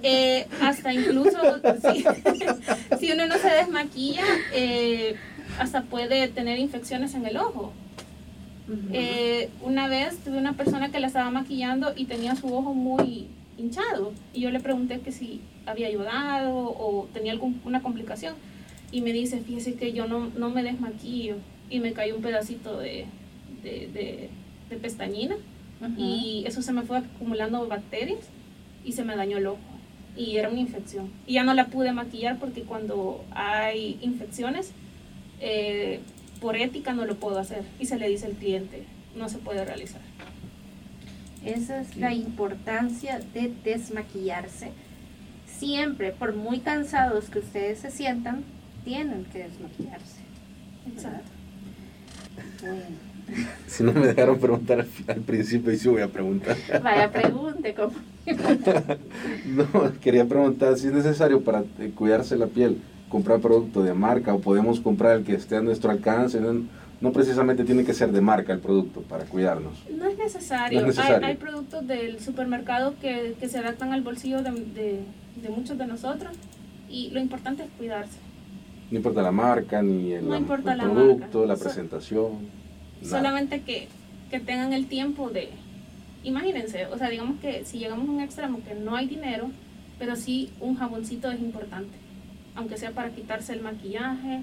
eh, 0.01 0.47
hasta 0.61 0.93
incluso 0.93 1.37
si, 2.99 3.11
uno 3.11 3.27
no 3.27 3.37
se 3.37 3.49
desmaquilla, 3.49 4.23
eh, 4.53 5.15
hasta 5.59 5.83
puede 5.83 6.27
tener 6.29 6.59
infecciones 6.59 7.13
en 7.15 7.25
el 7.25 7.37
ojo. 7.37 7.73
Eh, 8.93 9.49
una 9.61 9.89
vez 9.89 10.17
tuve 10.19 10.37
una 10.37 10.53
persona 10.53 10.89
que 10.89 10.99
la 10.99 11.07
estaba 11.07 11.29
maquillando 11.29 11.91
y 11.97 12.05
tenía 12.05 12.35
su 12.35 12.47
ojo 12.55 12.73
muy 12.73 13.27
hinchado 13.57 14.13
y 14.33 14.39
yo 14.39 14.51
le 14.51 14.61
pregunté 14.61 15.01
que 15.01 15.11
si 15.11 15.41
había 15.65 15.87
ayudado 15.87 16.53
o 16.55 17.07
tenía 17.13 17.31
alguna 17.31 17.81
complicación. 17.81 18.35
Y 18.91 19.01
me 19.01 19.11
dice, 19.11 19.39
fíjese 19.39 19.73
que 19.75 19.93
yo 19.93 20.07
no, 20.07 20.29
no 20.37 20.49
me 20.49 20.63
desmaquillo 20.63 21.37
y 21.69 21.79
me 21.79 21.93
cayó 21.93 22.15
un 22.15 22.21
pedacito 22.21 22.77
de, 22.79 23.05
de, 23.63 24.29
de, 24.69 24.77
pestañina. 24.77 25.35
Y 25.97 26.45
eso 26.47 26.61
se 26.61 26.71
me 26.71 26.83
fue 26.83 26.99
acumulando 26.99 27.67
bacterias 27.67 28.19
y 28.85 28.93
se 28.93 29.03
me 29.03 29.15
dañó 29.15 29.37
el 29.37 29.47
ojo. 29.47 29.59
Y 30.15 30.37
era 30.37 30.49
una 30.49 30.59
infección. 30.59 31.11
Y 31.27 31.33
ya 31.33 31.43
no 31.43 31.53
la 31.53 31.67
pude 31.67 31.91
maquillar 31.91 32.39
porque 32.39 32.61
cuando 32.61 33.23
hay 33.31 33.99
infecciones, 34.01 34.71
eh, 35.41 35.99
por 36.39 36.55
ética 36.55 36.93
no 36.93 37.05
lo 37.05 37.15
puedo 37.15 37.37
hacer. 37.37 37.63
Y 37.79 37.85
se 37.85 37.97
le 37.97 38.07
dice 38.07 38.27
al 38.27 38.33
cliente, 38.33 38.83
no 39.15 39.29
se 39.29 39.39
puede 39.39 39.65
realizar. 39.65 40.01
Esa 41.45 41.81
es 41.81 41.97
la 41.97 42.13
importancia 42.13 43.19
de 43.33 43.51
desmaquillarse. 43.63 44.71
Siempre, 45.57 46.11
por 46.11 46.35
muy 46.35 46.59
cansados 46.59 47.29
que 47.29 47.39
ustedes 47.39 47.79
se 47.79 47.91
sientan, 47.91 48.43
tienen 48.83 49.25
que 49.25 49.39
desmaquillarse. 49.39 50.21
Exacto. 50.87 51.31
Si 53.67 53.83
no 53.83 53.93
me 53.93 54.07
dejaron 54.07 54.39
preguntar 54.39 54.85
al, 55.07 55.21
principio, 55.21 55.71
y 55.71 55.77
sí 55.77 55.87
voy 55.87 56.01
a 56.01 56.07
preguntar. 56.07 56.57
Vaya, 56.83 57.11
pregunte. 57.11 57.73
¿cómo? 57.73 57.93
no, 59.45 59.99
quería 60.01 60.25
preguntar 60.25 60.77
si 60.77 60.87
es 60.87 60.93
necesario 60.93 61.41
para 61.41 61.63
eh, 61.79 61.91
cuidarse 61.95 62.35
la 62.37 62.47
piel 62.47 62.81
comprar 63.13 63.39
producto 63.41 63.83
de 63.83 63.93
marca 63.93 64.33
o 64.33 64.39
podemos 64.39 64.79
comprar 64.79 65.17
el 65.17 65.23
que 65.23 65.35
esté 65.35 65.57
a 65.57 65.61
nuestro 65.61 65.91
alcance. 65.91 66.41
No, 66.99 67.11
precisamente 67.11 67.63
tiene 67.63 67.83
que 67.85 67.93
ser 67.93 68.11
de 68.11 68.21
marca 68.21 68.53
el 68.53 68.59
producto 68.59 69.01
para 69.01 69.25
cuidarnos. 69.25 69.73
No 69.95 70.07
es 70.07 70.17
necesario. 70.17 70.83
Hay, 71.21 71.35
productos 71.35 71.85
del 71.85 72.19
supermercado 72.19 72.95
que, 72.99 73.35
se 73.47 73.59
adaptan 73.59 73.93
al 73.93 74.01
bolsillo 74.01 74.41
de, 74.41 75.01
muchos 75.49 75.77
de 75.77 75.87
nosotros 75.87 76.35
y 76.89 77.09
lo 77.11 77.19
importante 77.19 77.63
es 77.63 77.69
cuidarse. 77.77 78.19
No 78.91 78.97
importa 78.97 79.21
la 79.21 79.31
marca, 79.31 79.81
ni 79.81 80.13
el, 80.13 80.25
producto, 80.25 81.45
la 81.45 81.55
presentación. 81.55 82.47
Solamente 83.01 83.61
que, 83.61 83.87
que 84.29 84.39
tengan 84.39 84.73
el 84.73 84.87
tiempo 84.87 85.29
de... 85.29 85.49
Imagínense, 86.23 86.85
o 86.87 86.97
sea, 86.97 87.09
digamos 87.09 87.39
que 87.39 87.65
si 87.65 87.79
llegamos 87.79 88.07
a 88.07 88.11
un 88.11 88.21
extremo 88.21 88.61
que 88.63 88.75
no 88.75 88.95
hay 88.95 89.07
dinero, 89.07 89.49
pero 89.99 90.15
sí 90.15 90.51
un 90.59 90.75
jaboncito 90.75 91.29
es 91.31 91.39
importante 91.39 92.03
aunque 92.55 92.77
sea 92.77 92.91
para 92.91 93.09
quitarse 93.09 93.53
el 93.53 93.61
maquillaje. 93.61 94.41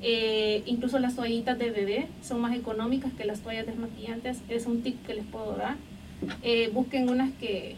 Eh, 0.00 0.62
incluso 0.66 0.98
las 0.98 1.14
toallitas 1.14 1.58
de 1.58 1.70
bebé 1.70 2.08
son 2.22 2.40
más 2.40 2.56
económicas 2.56 3.12
que 3.12 3.24
las 3.24 3.40
toallas 3.40 3.66
desmaquillantes. 3.66 4.38
Es 4.48 4.66
un 4.66 4.82
tip 4.82 5.04
que 5.06 5.14
les 5.14 5.24
puedo 5.24 5.54
dar. 5.54 5.76
Eh, 6.42 6.70
busquen 6.72 7.08
unas 7.08 7.32
que, 7.34 7.76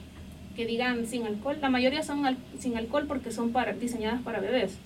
que, 0.54 0.66
digan 0.66 1.06
sin 1.06 1.26
alcohol. 1.26 1.58
La 1.60 1.70
mayoría 1.70 2.02
son 2.02 2.24
sin 2.58 2.76
alcohol 2.76 3.04
porque 3.06 3.30
son 3.32 3.50
para, 3.52 3.72
diseñadas 3.72 4.22
para 4.22 4.40
bebés. 4.40 4.76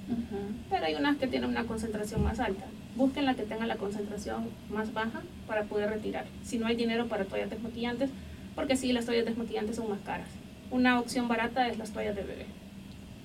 Pero 0.70 0.84
hay 0.84 0.94
unas 0.94 1.16
que 1.16 1.26
tienen 1.26 1.50
una 1.50 1.64
concentración 1.64 2.22
más 2.22 2.40
alta. 2.40 2.64
Busquen 2.96 3.26
la 3.26 3.34
que 3.34 3.42
tenga 3.42 3.66
la 3.66 3.76
concentración 3.76 4.48
más 4.70 4.92
baja 4.92 5.22
para 5.46 5.64
poder 5.64 5.90
retirar. 5.90 6.26
Si 6.42 6.58
no 6.58 6.66
hay 6.66 6.76
dinero 6.76 7.06
para 7.06 7.24
toallas 7.24 7.50
desmaquillantes, 7.50 8.10
porque 8.54 8.76
sí, 8.76 8.92
las 8.92 9.06
toallas 9.06 9.24
desmaquillantes 9.24 9.76
son 9.76 9.88
más 9.88 10.00
caras. 10.00 10.28
Una 10.70 10.98
opción 10.98 11.28
barata 11.28 11.68
es 11.68 11.78
las 11.78 11.90
toallas 11.90 12.16
de 12.16 12.22
bebé. 12.22 12.46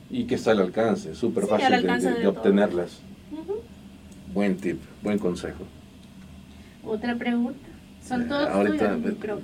Y 0.09 0.25
que 0.25 0.35
está 0.35 0.51
al 0.51 0.59
alcance, 0.59 1.15
súper 1.15 1.47
fácil 1.47 1.81
de, 1.81 2.27
obtenerlas. 2.27 2.99
Buen 4.33 4.57
tip, 4.57 4.79
buen 5.01 5.17
consejo. 5.17 5.63
Otra 6.85 7.15
pregunta. 7.15 7.72
Son 8.07 8.23
eh, 8.23 8.25
todos 8.27 8.49
Ahorita 8.49 8.97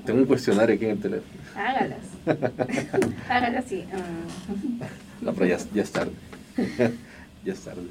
tengo 0.05 0.19
un 0.19 0.25
cuestionario 0.25 0.75
aquí 0.75 0.85
en 0.85 0.91
el 0.91 0.99
teléfono. 0.99 1.41
Hágalas. 1.55 1.99
Hágalas 3.29 3.65
sí. 3.67 3.85
Ah. 3.93 4.87
No, 5.21 5.33
pero 5.33 5.45
ya, 5.45 5.57
ya 5.73 5.83
es 5.83 5.91
tarde. 5.91 6.11
ya 7.45 7.53
es 7.53 7.59
tarde. 7.61 7.87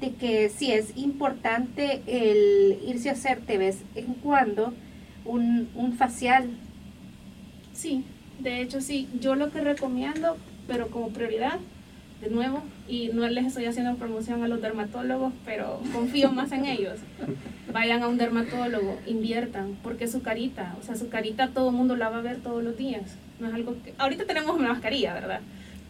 De 0.00 0.14
que 0.14 0.48
sí 0.48 0.72
es 0.72 0.96
importante 0.96 2.02
el 2.06 2.78
irse 2.86 3.08
a 3.08 3.12
hacer 3.12 3.42
de 3.42 3.58
vez 3.58 3.78
en 3.94 4.14
cuando 4.14 4.72
un, 5.24 5.68
un 5.74 5.92
facial. 5.94 6.50
Sí, 7.72 8.04
de 8.40 8.60
hecho 8.62 8.80
sí. 8.80 9.08
Yo 9.20 9.34
lo 9.34 9.50
que 9.50 9.60
recomiendo, 9.60 10.36
pero 10.66 10.88
como 10.88 11.10
prioridad, 11.10 11.58
de 12.20 12.30
nuevo, 12.30 12.62
y 12.88 13.10
no 13.12 13.28
les 13.28 13.46
estoy 13.46 13.66
haciendo 13.66 13.94
promoción 13.96 14.42
a 14.42 14.48
los 14.48 14.60
dermatólogos, 14.60 15.32
pero 15.44 15.80
confío 15.92 16.32
más 16.32 16.50
en 16.52 16.64
ellos. 16.64 16.98
Vayan 17.72 18.02
a 18.02 18.08
un 18.08 18.18
dermatólogo, 18.18 18.98
inviertan, 19.06 19.76
porque 19.82 20.08
su 20.08 20.22
carita, 20.22 20.74
o 20.80 20.82
sea, 20.82 20.96
su 20.96 21.08
carita 21.08 21.48
todo 21.48 21.70
el 21.70 21.76
mundo 21.76 21.96
la 21.96 22.08
va 22.08 22.18
a 22.18 22.22
ver 22.22 22.38
todos 22.38 22.62
los 22.64 22.76
días. 22.76 23.16
No 23.38 23.48
es 23.48 23.54
algo 23.54 23.76
que... 23.84 23.94
Ahorita 23.98 24.24
tenemos 24.24 24.56
una 24.56 24.70
mascarilla, 24.70 25.14
¿verdad? 25.14 25.40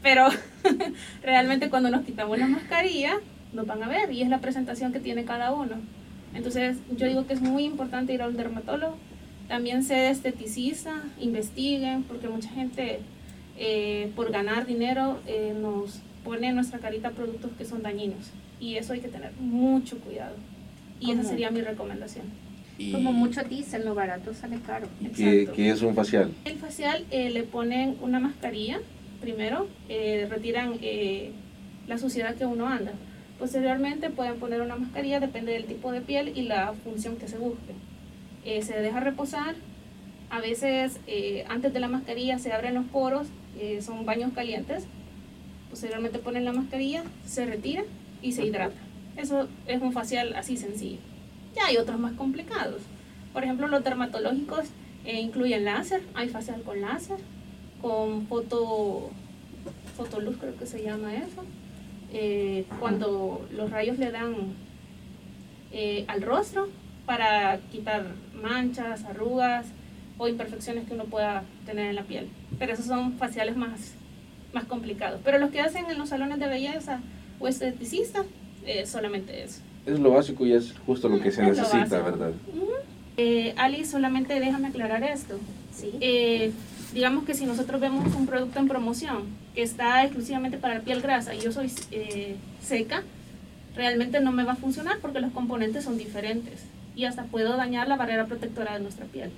Pero 0.02 0.28
realmente 1.22 1.70
cuando 1.70 1.90
nos 1.90 2.04
quitamos 2.04 2.38
la 2.38 2.46
mascarilla, 2.46 3.14
nos 3.52 3.66
van 3.66 3.82
a 3.82 3.88
ver 3.88 4.12
y 4.12 4.22
es 4.22 4.28
la 4.28 4.40
presentación 4.40 4.92
que 4.92 5.00
tiene 5.00 5.24
cada 5.24 5.52
uno. 5.52 5.76
Entonces, 6.34 6.76
yo 6.94 7.06
digo 7.06 7.26
que 7.26 7.32
es 7.32 7.40
muy 7.40 7.64
importante 7.64 8.12
ir 8.12 8.20
a 8.20 8.28
un 8.28 8.36
dermatólogo. 8.36 8.96
También 9.48 9.82
ser 9.82 10.10
esteticista, 10.10 11.02
investiguen, 11.18 12.02
porque 12.02 12.28
mucha 12.28 12.50
gente 12.50 13.00
eh, 13.56 14.12
por 14.14 14.30
ganar 14.30 14.66
dinero 14.66 15.18
eh, 15.26 15.54
nos 15.58 16.02
pone 16.28 16.48
en 16.48 16.56
nuestra 16.56 16.78
carita 16.78 17.12
productos 17.12 17.52
que 17.56 17.64
son 17.64 17.82
dañinos. 17.82 18.32
Y 18.60 18.76
eso 18.76 18.92
hay 18.92 19.00
que 19.00 19.08
tener 19.08 19.32
mucho 19.40 19.98
cuidado. 19.98 20.36
Y 21.00 21.12
esa 21.12 21.22
sería 21.22 21.50
mi 21.50 21.62
recomendación. 21.62 22.26
Como 22.92 23.12
mucho 23.12 23.42
dicen, 23.44 23.86
lo 23.86 23.94
barato 23.94 24.34
sale 24.34 24.58
caro. 24.60 24.88
¿Qué, 25.16 25.48
¿Qué, 25.56 25.70
es 25.70 25.80
un 25.80 25.94
facial? 25.94 26.30
El 26.44 26.56
facial 26.56 27.06
eh, 27.10 27.30
le 27.30 27.44
ponen 27.44 27.96
una 28.02 28.20
mascarilla, 28.20 28.78
primero, 29.22 29.68
eh, 29.88 30.26
retiran 30.30 30.74
eh, 30.82 31.32
la 31.86 31.96
suciedad 31.96 32.34
que 32.34 32.44
uno 32.44 32.68
anda. 32.68 32.92
Posteriormente 33.38 34.10
pueden 34.10 34.38
poner 34.38 34.60
una 34.60 34.76
mascarilla, 34.76 35.20
depende 35.20 35.52
del 35.52 35.64
tipo 35.64 35.92
de 35.92 36.02
piel 36.02 36.36
y 36.36 36.42
la 36.42 36.74
función 36.84 37.16
que 37.16 37.26
se 37.26 37.38
busque. 37.38 37.72
se 38.44 38.80
deja 38.80 39.00
reposar, 39.00 39.54
a 40.28 40.40
veces 40.40 41.00
antes 41.48 41.72
de 41.72 41.80
la 41.80 41.88
mascarilla 41.88 42.38
se 42.38 42.52
abren 42.52 42.74
los 42.74 42.86
poros, 42.86 43.28
son 43.80 44.04
baños 44.04 44.32
calientes, 44.34 44.86
posteriormente 45.70 46.18
ponen 46.18 46.44
la 46.44 46.52
mascarilla, 46.52 47.04
se 47.26 47.46
retira 47.46 47.84
y 48.22 48.32
se 48.32 48.44
hidrata. 48.44 48.76
Eso 49.16 49.48
es 49.66 49.82
un 49.82 49.92
facial 49.92 50.34
así 50.34 50.56
sencillo. 50.56 50.98
Ya 51.54 51.66
hay 51.66 51.76
otros 51.76 51.98
más 51.98 52.12
complicados. 52.12 52.82
Por 53.32 53.44
ejemplo, 53.44 53.68
los 53.68 53.84
dermatológicos 53.84 54.66
eh, 55.04 55.20
incluyen 55.20 55.64
láser, 55.64 56.02
hay 56.14 56.28
facial 56.28 56.62
con 56.62 56.80
láser, 56.80 57.18
con 57.80 58.26
foto, 58.26 59.10
fotoluz 59.96 60.36
creo 60.38 60.56
que 60.56 60.66
se 60.66 60.82
llama 60.82 61.14
eso. 61.14 61.44
Eh, 62.12 62.64
cuando 62.80 63.46
los 63.52 63.70
rayos 63.70 63.98
le 63.98 64.10
dan 64.10 64.34
eh, 65.72 66.04
al 66.08 66.22
rostro 66.22 66.68
para 67.04 67.58
quitar 67.70 68.06
manchas, 68.34 69.04
arrugas 69.04 69.66
o 70.16 70.28
imperfecciones 70.28 70.86
que 70.86 70.94
uno 70.94 71.04
pueda 71.04 71.44
tener 71.66 71.86
en 71.86 71.96
la 71.96 72.02
piel. 72.02 72.28
Pero 72.58 72.72
esos 72.72 72.86
son 72.86 73.14
faciales 73.14 73.56
más 73.56 73.94
más 74.52 74.64
complicados. 74.64 75.20
Pero 75.24 75.38
los 75.38 75.50
que 75.50 75.60
hacen 75.60 75.86
en 75.90 75.98
los 75.98 76.08
salones 76.08 76.38
de 76.38 76.48
belleza 76.48 77.00
o 77.38 77.48
esteticistas, 77.48 78.26
eh, 78.64 78.86
solamente 78.86 79.42
eso. 79.42 79.60
Es 79.86 79.98
lo 79.98 80.10
básico 80.10 80.44
y 80.46 80.52
es 80.52 80.74
justo 80.86 81.08
lo 81.08 81.20
que 81.20 81.30
se 81.30 81.42
necesita, 81.42 82.00
¿verdad? 82.02 82.32
Eh, 83.16 83.54
Ali, 83.56 83.84
solamente 83.84 84.38
déjame 84.38 84.68
aclarar 84.68 85.02
esto. 85.02 85.38
¿Sí? 85.74 85.92
Eh, 86.00 86.52
digamos 86.92 87.24
que 87.24 87.34
si 87.34 87.46
nosotros 87.46 87.80
vemos 87.80 88.14
un 88.14 88.26
producto 88.26 88.58
en 88.58 88.68
promoción 88.68 89.24
que 89.54 89.62
está 89.62 90.02
exclusivamente 90.04 90.58
para 90.58 90.74
la 90.74 90.80
piel 90.80 91.00
grasa 91.00 91.34
y 91.34 91.40
yo 91.40 91.52
soy 91.52 91.70
seca, 92.62 93.02
realmente 93.76 94.20
no 94.20 94.32
me 94.32 94.44
va 94.44 94.52
a 94.52 94.56
funcionar 94.56 94.98
porque 95.00 95.20
los 95.20 95.32
componentes 95.32 95.84
son 95.84 95.96
diferentes 95.96 96.64
y 96.96 97.04
hasta 97.04 97.24
puedo 97.24 97.56
dañar 97.56 97.86
la 97.86 97.96
barrera 97.96 98.26
protectora 98.26 98.74
de 98.74 98.80
nuestra 98.80 99.06
piel. 99.06 99.30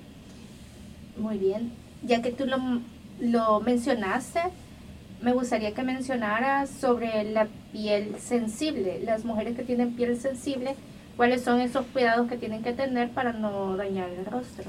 Muy 1.17 1.37
bien. 1.37 1.71
Ya 2.03 2.21
que 2.23 2.31
tú 2.31 2.45
lo, 2.47 2.57
lo 3.19 3.59
mencionaste, 3.59 4.39
me 5.21 5.33
gustaría 5.33 5.73
que 5.73 5.83
mencionara 5.83 6.65
sobre 6.65 7.23
la 7.31 7.47
piel 7.71 8.15
sensible, 8.19 8.99
las 9.03 9.23
mujeres 9.23 9.55
que 9.55 9.63
tienen 9.63 9.93
piel 9.95 10.19
sensible, 10.19 10.75
cuáles 11.15 11.43
son 11.43 11.61
esos 11.61 11.85
cuidados 11.87 12.27
que 12.27 12.37
tienen 12.37 12.63
que 12.63 12.73
tener 12.73 13.09
para 13.11 13.33
no 13.33 13.77
dañar 13.77 14.09
el 14.09 14.25
rostro. 14.25 14.65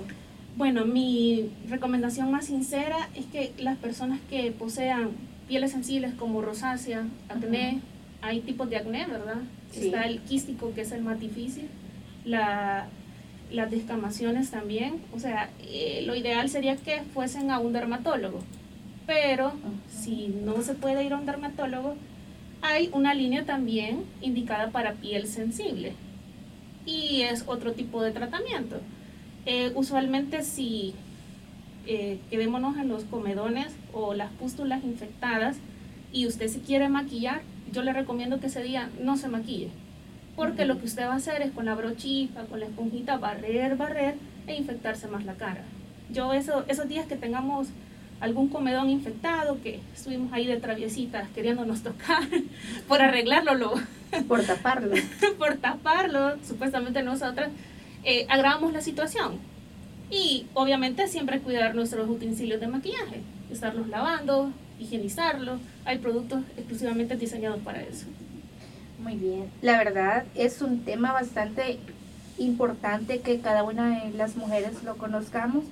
Bueno, 0.56 0.84
mi 0.84 1.50
recomendación 1.68 2.30
más 2.30 2.46
sincera 2.46 3.08
es 3.14 3.24
que 3.26 3.52
las 3.58 3.78
personas 3.78 4.20
que 4.28 4.52
posean 4.52 5.12
pieles 5.48 5.72
sensibles 5.72 6.12
como 6.14 6.42
rosácea, 6.42 7.06
acné, 7.30 7.80
hay 8.20 8.40
tipos 8.40 8.68
de 8.68 8.76
acné, 8.76 9.06
¿verdad? 9.06 9.38
Está 9.74 10.02
el 10.02 10.20
quístico, 10.20 10.74
que 10.74 10.82
es 10.82 10.92
el 10.92 11.02
más 11.02 11.18
difícil, 11.18 11.68
la, 12.26 12.86
las 13.50 13.70
descamaciones 13.70 14.50
también. 14.50 15.00
O 15.14 15.18
sea, 15.18 15.48
eh, 15.62 16.02
lo 16.06 16.14
ideal 16.14 16.50
sería 16.50 16.76
que 16.76 17.00
fuesen 17.14 17.50
a 17.50 17.58
un 17.58 17.72
dermatólogo 17.72 18.40
pero 19.06 19.52
si 19.88 20.28
no 20.28 20.62
se 20.62 20.74
puede 20.74 21.04
ir 21.04 21.12
a 21.12 21.18
un 21.18 21.26
dermatólogo, 21.26 21.96
hay 22.62 22.90
una 22.92 23.14
línea 23.14 23.44
también 23.44 24.04
indicada 24.20 24.70
para 24.70 24.94
piel 24.94 25.26
sensible 25.26 25.94
y 26.86 27.22
es 27.22 27.44
otro 27.46 27.72
tipo 27.72 28.02
de 28.02 28.12
tratamiento. 28.12 28.80
Eh, 29.46 29.72
usualmente 29.74 30.42
si 30.42 30.94
eh, 31.86 32.20
quedémonos 32.30 32.76
en 32.76 32.88
los 32.88 33.04
comedones 33.04 33.68
o 33.92 34.14
las 34.14 34.30
pústulas 34.30 34.84
infectadas 34.84 35.56
y 36.12 36.26
usted 36.26 36.46
se 36.48 36.60
quiere 36.60 36.88
maquillar, 36.88 37.42
yo 37.72 37.82
le 37.82 37.92
recomiendo 37.92 38.38
que 38.38 38.46
ese 38.46 38.62
día 38.62 38.90
no 39.00 39.16
se 39.16 39.28
maquille. 39.28 39.70
Porque 40.36 40.64
lo 40.64 40.78
que 40.78 40.86
usted 40.86 41.06
va 41.06 41.14
a 41.14 41.16
hacer 41.16 41.42
es 41.42 41.50
con 41.50 41.66
la 41.66 41.74
brochita, 41.74 42.44
con 42.44 42.60
la 42.60 42.66
esponjita, 42.66 43.18
barrer, 43.18 43.76
barrer 43.76 44.14
e 44.46 44.54
infectarse 44.54 45.08
más 45.08 45.24
la 45.24 45.34
cara. 45.34 45.64
Yo 46.10 46.32
eso, 46.32 46.64
esos 46.68 46.88
días 46.88 47.06
que 47.06 47.16
tengamos 47.16 47.68
algún 48.22 48.48
comedón 48.48 48.88
infectado 48.88 49.60
que 49.62 49.80
estuvimos 49.92 50.32
ahí 50.32 50.46
de 50.46 50.56
traviesitas 50.58 51.28
queriéndonos 51.30 51.82
tocar 51.82 52.22
por 52.88 53.02
arreglarlo, 53.02 53.54
lo, 53.54 53.74
por 54.28 54.44
taparlo. 54.44 54.94
por 55.38 55.56
taparlo, 55.56 56.36
supuestamente 56.46 57.02
nosotras, 57.02 57.50
eh, 58.04 58.24
agravamos 58.28 58.72
la 58.72 58.80
situación. 58.80 59.38
Y 60.08 60.46
obviamente 60.54 61.08
siempre 61.08 61.40
cuidar 61.40 61.74
nuestros 61.74 62.08
utensilios 62.08 62.60
de 62.60 62.68
maquillaje, 62.68 63.22
estarlos 63.50 63.88
lavando, 63.88 64.52
higienizarlos. 64.78 65.60
Hay 65.84 65.98
productos 65.98 66.42
exclusivamente 66.56 67.16
diseñados 67.16 67.60
para 67.60 67.82
eso. 67.82 68.06
Muy 69.02 69.16
bien. 69.16 69.50
La 69.62 69.78
verdad 69.78 70.26
es 70.36 70.62
un 70.62 70.84
tema 70.84 71.12
bastante 71.12 71.78
importante 72.38 73.20
que 73.20 73.40
cada 73.40 73.64
una 73.64 74.04
de 74.04 74.10
las 74.12 74.36
mujeres 74.36 74.84
lo 74.84 74.96
conozcamos 74.96 75.64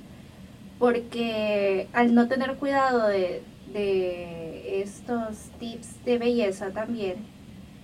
porque 0.80 1.88
al 1.92 2.14
no 2.14 2.26
tener 2.26 2.56
cuidado 2.56 3.06
de, 3.06 3.42
estos 4.82 5.36
tips 5.60 6.04
de 6.04 6.18
belleza 6.18 6.70
también, 6.70 7.16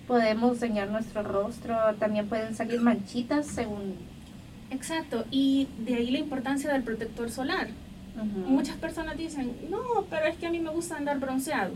podemos 0.07 0.59
dañar 0.59 0.89
nuestro 0.89 1.21
rostro, 1.21 1.77
también 1.99 2.27
pueden 2.27 2.55
salir 2.55 2.81
manchitas 2.81 3.45
según... 3.45 3.95
Exacto, 4.71 5.23
y 5.31 5.69
de 5.85 5.95
ahí 5.95 6.11
la 6.11 6.17
importancia 6.17 6.73
del 6.73 6.83
protector 6.83 7.29
solar. 7.29 7.67
Muchas 8.47 8.75
personas 8.77 9.15
dicen, 9.15 9.55
no, 9.69 10.05
pero 10.09 10.25
es 10.25 10.35
que 10.37 10.47
a 10.47 10.49
mí 10.49 10.59
me 10.59 10.71
gusta 10.71 10.97
andar 10.97 11.19
bronceado. 11.19 11.73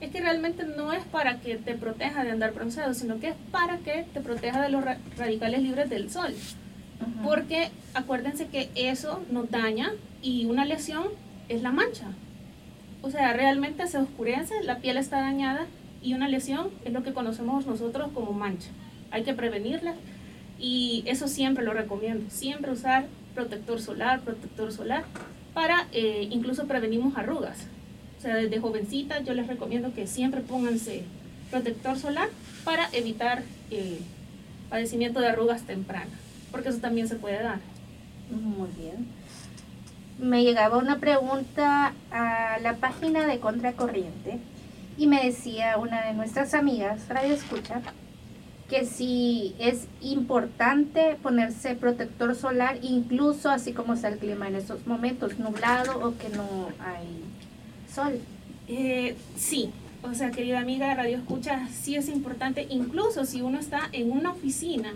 Es 0.00 0.10
que 0.10 0.20
realmente 0.20 0.64
no 0.64 0.94
es 0.94 1.04
para 1.04 1.40
que 1.40 1.56
te 1.56 1.74
proteja 1.74 2.24
de 2.24 2.30
andar 2.30 2.54
bronceado, 2.54 2.94
sino 2.94 3.20
que 3.20 3.28
es 3.28 3.34
para 3.52 3.76
que 3.78 4.06
te 4.14 4.20
proteja 4.20 4.62
de 4.62 4.70
los 4.70 4.82
radicales 5.18 5.62
libres 5.62 5.90
del 5.90 6.10
sol. 6.10 6.34
Porque 7.22 7.70
acuérdense 7.94 8.46
que 8.46 8.70
eso 8.74 9.22
nos 9.30 9.50
daña 9.50 9.92
y 10.22 10.46
una 10.46 10.64
lesión 10.64 11.04
es 11.48 11.62
la 11.62 11.72
mancha. 11.72 12.06
O 13.02 13.10
sea, 13.10 13.32
realmente 13.32 13.86
se 13.86 13.98
oscurece, 13.98 14.62
la 14.62 14.78
piel 14.78 14.96
está 14.96 15.20
dañada 15.20 15.66
y 16.02 16.14
una 16.14 16.28
lesión 16.28 16.70
es 16.84 16.92
lo 16.92 17.02
que 17.02 17.12
conocemos 17.12 17.66
nosotros 17.66 18.10
como 18.14 18.32
mancha. 18.32 18.70
Hay 19.10 19.22
que 19.22 19.34
prevenirla 19.34 19.94
y 20.58 21.04
eso 21.06 21.28
siempre 21.28 21.64
lo 21.64 21.74
recomiendo. 21.74 22.30
Siempre 22.30 22.72
usar 22.72 23.06
protector 23.34 23.80
solar, 23.80 24.20
protector 24.20 24.72
solar, 24.72 25.04
para 25.52 25.86
eh, 25.92 26.28
incluso 26.30 26.66
prevenimos 26.66 27.16
arrugas. 27.16 27.66
O 28.18 28.22
sea, 28.22 28.36
desde 28.36 28.58
jovencita 28.60 29.20
yo 29.20 29.34
les 29.34 29.46
recomiendo 29.46 29.92
que 29.92 30.06
siempre 30.06 30.40
pónganse 30.40 31.02
protector 31.50 31.98
solar 31.98 32.28
para 32.64 32.88
evitar 32.92 33.42
el 33.70 33.98
padecimiento 34.70 35.20
de 35.20 35.28
arrugas 35.28 35.62
tempranas 35.62 36.23
porque 36.54 36.68
eso 36.68 36.78
también 36.78 37.08
se 37.08 37.16
puede 37.16 37.42
dar. 37.42 37.58
Muy 38.30 38.68
bien. 38.78 39.08
Me 40.20 40.44
llegaba 40.44 40.78
una 40.78 41.00
pregunta 41.00 41.92
a 42.12 42.58
la 42.62 42.76
página 42.76 43.26
de 43.26 43.40
Contracorriente 43.40 44.38
Y 44.96 45.08
me 45.08 45.24
decía 45.24 45.76
una 45.78 46.02
de 46.06 46.14
nuestras 46.14 46.54
amigas, 46.54 47.08
Radio 47.08 47.34
Escucha, 47.34 47.82
que 48.68 48.84
si 48.86 49.56
es 49.58 49.88
importante 50.00 51.16
ponerse 51.20 51.74
protector 51.74 52.36
solar, 52.36 52.78
incluso 52.82 53.50
así 53.50 53.72
como 53.72 53.94
está 53.94 54.06
el 54.06 54.18
clima 54.18 54.46
en 54.46 54.54
estos 54.54 54.86
momentos, 54.86 55.40
nublado 55.40 56.06
o 56.06 56.16
que 56.16 56.28
no 56.28 56.68
hay 56.78 57.24
sol. 57.92 58.20
Eh, 58.68 59.16
sí, 59.36 59.72
o 60.04 60.14
sea, 60.14 60.30
querida 60.30 60.60
amiga 60.60 60.86
de 60.86 60.94
Radio 60.94 61.16
Escucha, 61.16 61.68
sí 61.72 61.96
es 61.96 62.08
importante, 62.08 62.68
incluso 62.70 63.24
si 63.24 63.42
uno 63.42 63.58
está 63.58 63.88
en 63.90 64.12
una 64.12 64.30
oficina 64.30 64.92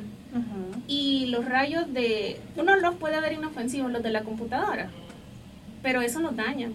y 0.87 1.27
los 1.27 1.45
rayos 1.45 1.93
de... 1.93 2.41
Uno 2.57 2.77
los 2.77 2.97
puede 2.97 3.21
ver 3.21 3.33
inofensivos, 3.33 3.91
los 3.91 4.03
de 4.03 4.11
la 4.11 4.23
computadora, 4.23 4.91
pero 5.83 6.03
eso 6.03 6.21
nos 6.21 6.37
daña. 6.37 6.71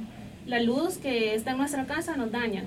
La 0.46 0.60
luz 0.60 0.98
que 0.98 1.36
está 1.36 1.52
en 1.52 1.58
nuestra 1.58 1.86
casa 1.86 2.16
nos 2.18 2.32
daña. 2.32 2.64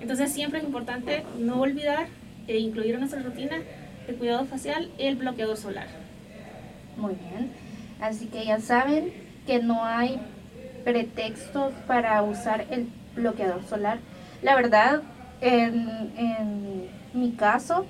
Entonces 0.00 0.32
siempre 0.32 0.58
es 0.58 0.64
importante 0.64 1.24
no 1.38 1.60
olvidar 1.60 2.06
e 2.48 2.58
incluir 2.58 2.94
en 2.94 3.00
nuestra 3.00 3.22
rutina 3.22 3.58
de 4.06 4.14
cuidado 4.14 4.44
facial 4.46 4.90
el 4.98 5.16
bloqueador 5.16 5.56
solar. 5.56 5.86
Muy 6.96 7.14
bien. 7.14 7.52
Así 8.00 8.26
que 8.26 8.44
ya 8.44 8.60
saben 8.60 9.12
que 9.46 9.62
no 9.62 9.84
hay 9.84 10.18
pretextos 10.84 11.72
para 11.86 12.22
usar 12.22 12.66
el 12.70 12.88
bloqueador 13.14 13.62
solar. 13.64 13.98
La 14.42 14.54
verdad, 14.56 15.02
en, 15.40 15.88
en 16.16 16.88
mi 17.12 17.32
caso, 17.32 17.84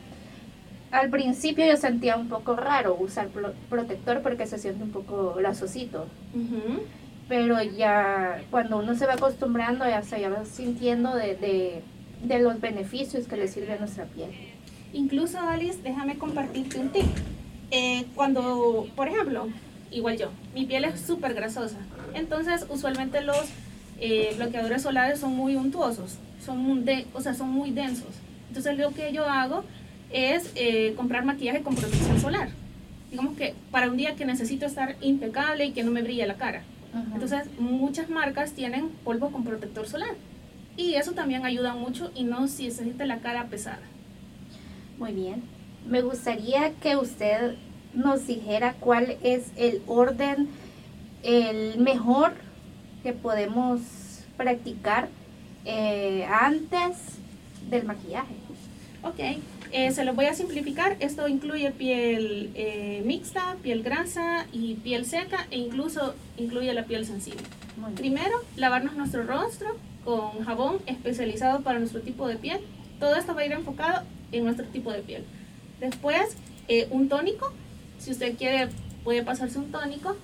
al 0.90 1.09
principio 1.11 1.64
yo 1.64 1.76
sentía 1.76 2.16
un 2.16 2.29
poco 2.29 2.57
raro 2.57 2.96
usar 2.98 3.29
protector 3.68 4.22
porque 4.22 4.46
se 4.46 4.59
siente 4.59 4.83
un 4.83 4.90
poco 4.90 5.35
grasosito. 5.35 6.07
Pero 7.29 7.62
ya 7.62 8.42
cuando 8.50 8.79
uno 8.79 8.94
se 8.96 9.07
va 9.07 9.14
acostumbrando, 9.14 9.85
ya 9.87 10.03
se 10.03 10.29
va 10.29 10.44
sintiendo 10.44 11.14
de, 11.14 11.83
de, 12.22 12.38
los 12.40 12.61
beneficios 12.61 13.29
que 13.29 13.37
le 13.37 13.46
sirve 13.46 13.74
a 13.74 13.79
nuestra 13.79 14.05
piel. 14.07 14.31
Incluso, 14.92 15.38
Alice, 15.38 15.79
déjame 15.83 16.18
compartirte 16.18 16.81
un 16.81 16.88
tip. 16.88 17.07
Eh, 17.70 18.07
cuando, 18.16 18.88
por 18.96 19.07
ejemplo, 19.07 19.48
igual 19.92 20.18
yo, 20.18 20.31
mi 20.55 20.66
piel 20.66 20.85
es 20.85 21.00
súper 21.00 21.35
grasosa. 21.35 21.76
Entonces, 22.14 22.66
usualmente 22.68 23.20
los 23.20 23.44
eh, 24.00 24.35
bloqueadores 24.37 24.83
solares 24.83 25.20
son 25.20 25.37
muy 25.37 25.55
untuosos, 25.55 26.16
son, 26.44 26.85
de, 26.85 27.07
o 27.14 27.20
sea, 27.20 27.35
son 27.35 27.50
muy 27.50 27.70
densos. 27.70 28.09
Entonces, 28.48 28.76
lo 28.76 28.90
que 28.90 29.12
yo 29.12 29.24
hago 29.26 29.62
es 30.12 30.53
eh, 30.55 30.94
comprar 30.96 31.25
maquillaje 31.25 31.62
con 31.62 31.75
protección 31.75 32.20
solar. 32.20 32.49
Digamos 33.11 33.37
que 33.37 33.55
para 33.70 33.90
un 33.90 33.96
día 33.96 34.14
que 34.16 34.25
necesito 34.25 34.66
estar 34.66 34.96
impecable 35.01 35.66
y 35.66 35.73
que 35.73 35.83
no 35.83 35.90
me 35.90 36.03
brille 36.03 36.27
la 36.27 36.35
cara. 36.35 36.62
Entonces, 37.14 37.44
muchas 37.59 38.11
marcas 38.11 38.53
tienen 38.53 38.88
polvo 39.05 39.31
con 39.31 39.44
protector 39.44 39.87
solar. 39.87 40.14
Y 40.77 40.94
eso 40.94 41.12
también 41.12 41.44
ayuda 41.44 41.75
mucho 41.75 42.11
y 42.14 42.25
no 42.25 42.49
si 42.49 42.70
siente 42.70 43.07
la 43.07 43.18
cara 43.18 43.46
pesada. 43.46 43.83
Muy 44.99 45.12
bien. 45.12 45.42
Me 45.88 46.03
gustaría 46.03 46.73
que 46.75 46.96
usted 46.96 47.55
nos 47.94 48.27
dijera 48.27 48.75
cuál 48.81 49.16
es 49.23 49.51
el 49.57 49.83
orden, 49.87 50.49
el 51.23 51.79
mejor 51.79 52.33
que 53.03 53.12
podemos 53.12 53.81
practicar 54.37 55.09
eh, 55.64 56.27
antes 56.31 56.96
del 57.68 57.85
maquillaje. 57.85 58.35
Ok, 59.03 59.20
eh, 59.72 59.92
se 59.92 60.04
lo 60.04 60.14
voy 60.14 60.26
a 60.26 60.35
simplificar. 60.35 60.96
Esto 61.00 61.28
incluye 61.28 61.70
piel 61.70 62.50
eh, 62.54 63.02
mixta, 63.04 63.56
piel 63.62 63.83
grasa 63.83 64.46
y 64.52 64.74
piel 64.74 65.06
seca 65.06 65.46
e 65.50 65.59
incluso 65.59 66.14
incluye 66.37 66.72
la 66.72 66.85
piel 66.85 67.06
sensible. 67.06 67.42
Primero, 67.96 68.33
lavarnos 68.56 68.94
nuestro 68.94 69.22
rostro 69.22 69.76
con 70.04 70.44
jabón 70.44 70.78
especializado 70.87 71.61
para 71.62 71.78
nuestro 71.78 72.00
tipo 72.00 72.26
de 72.26 72.37
piel. 72.37 72.61
Todo 72.98 73.14
esto 73.16 73.35
va 73.35 73.42
a 73.42 73.46
ir 73.46 73.52
enfocado 73.52 74.04
en 74.33 74.44
nuestro 74.44 74.66
tipo 74.66 74.92
de 74.92 75.00
piel. 75.00 75.24
Después, 75.80 76.37
eh, 76.68 76.88
un 76.90 77.09
tónico. 77.09 77.52
Si 77.98 78.11
usted 78.11 78.37
quiere, 78.37 78.68
puede 79.04 79.22
pasarse 79.22 79.59
un 79.59 79.70
tónico. 79.70 80.16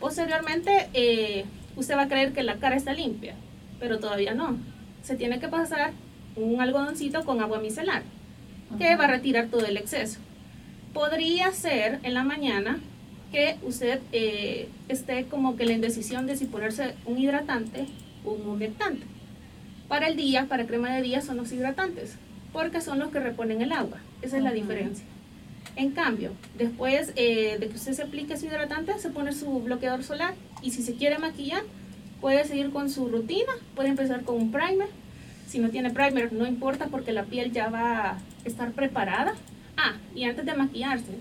Posteriormente, 0.00 1.46
usted 1.76 1.96
va 1.96 2.02
a 2.02 2.08
creer 2.08 2.32
que 2.32 2.42
la 2.42 2.56
cara 2.56 2.76
está 2.76 2.92
limpia, 2.92 3.34
pero 3.78 3.98
todavía 3.98 4.34
no. 4.34 4.58
Se 5.02 5.16
tiene 5.16 5.38
que 5.38 5.48
pasar 5.48 5.92
un 6.34 6.60
algodoncito 6.60 7.24
con 7.24 7.40
agua 7.40 7.60
micelar 7.60 8.02
que 8.78 8.96
va 8.96 9.04
a 9.04 9.08
retirar 9.08 9.48
todo 9.48 9.66
el 9.66 9.76
exceso. 9.76 10.18
Podría 10.92 11.52
ser 11.52 12.00
en 12.02 12.14
la 12.14 12.24
mañana 12.24 12.80
que 13.32 13.56
usted 13.62 14.00
eh, 14.12 14.68
esté 14.88 15.26
como 15.26 15.56
que 15.56 15.66
la 15.66 15.72
indecisión 15.72 16.26
de 16.26 16.36
si 16.36 16.46
ponerse 16.46 16.94
un 17.04 17.18
hidratante 17.18 17.86
o 18.24 18.32
un 18.32 18.48
humectante. 18.48 19.04
Para 19.88 20.08
el 20.08 20.16
día, 20.16 20.46
para 20.46 20.66
crema 20.66 20.94
de 20.94 21.02
día 21.02 21.20
son 21.20 21.36
los 21.36 21.52
hidratantes, 21.52 22.16
porque 22.52 22.80
son 22.80 22.98
los 22.98 23.10
que 23.10 23.20
reponen 23.20 23.62
el 23.62 23.72
agua. 23.72 23.98
Esa 24.22 24.38
es 24.38 24.42
la 24.42 24.52
diferencia. 24.52 25.04
En 25.76 25.90
cambio, 25.90 26.32
después 26.56 27.12
eh, 27.16 27.58
de 27.60 27.68
que 27.68 27.74
usted 27.76 27.92
se 27.92 28.02
aplique 28.02 28.36
su 28.36 28.46
hidratante, 28.46 28.98
se 28.98 29.10
pone 29.10 29.32
su 29.32 29.60
bloqueador 29.60 30.02
solar 30.02 30.34
y 30.62 30.70
si 30.70 30.82
se 30.82 30.94
quiere 30.94 31.18
maquillar, 31.18 31.62
puede 32.20 32.44
seguir 32.46 32.70
con 32.70 32.90
su 32.90 33.08
rutina, 33.08 33.52
puede 33.74 33.90
empezar 33.90 34.22
con 34.22 34.36
un 34.36 34.50
primer. 34.50 34.88
Si 35.46 35.58
no 35.58 35.70
tiene 35.70 35.90
primer, 35.90 36.32
no 36.32 36.46
importa 36.46 36.86
porque 36.86 37.12
la 37.12 37.24
piel 37.24 37.52
ya 37.52 37.68
va 37.68 38.18
estar 38.46 38.72
preparada. 38.72 39.34
Ah, 39.76 39.94
y 40.14 40.24
antes 40.24 40.46
de 40.46 40.54
maquillarse, 40.54 41.12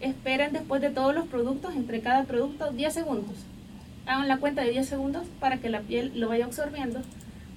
esperen 0.00 0.52
después 0.52 0.82
de 0.82 0.90
todos 0.90 1.14
los 1.14 1.26
productos, 1.26 1.74
entre 1.74 2.00
cada 2.00 2.24
producto, 2.24 2.70
10 2.70 2.92
segundos. 2.92 3.36
Hagan 4.06 4.28
la 4.28 4.38
cuenta 4.38 4.62
de 4.62 4.70
10 4.70 4.86
segundos 4.86 5.24
para 5.40 5.58
que 5.58 5.70
la 5.70 5.80
piel 5.80 6.12
lo 6.14 6.28
vaya 6.28 6.44
absorbiendo, 6.44 7.00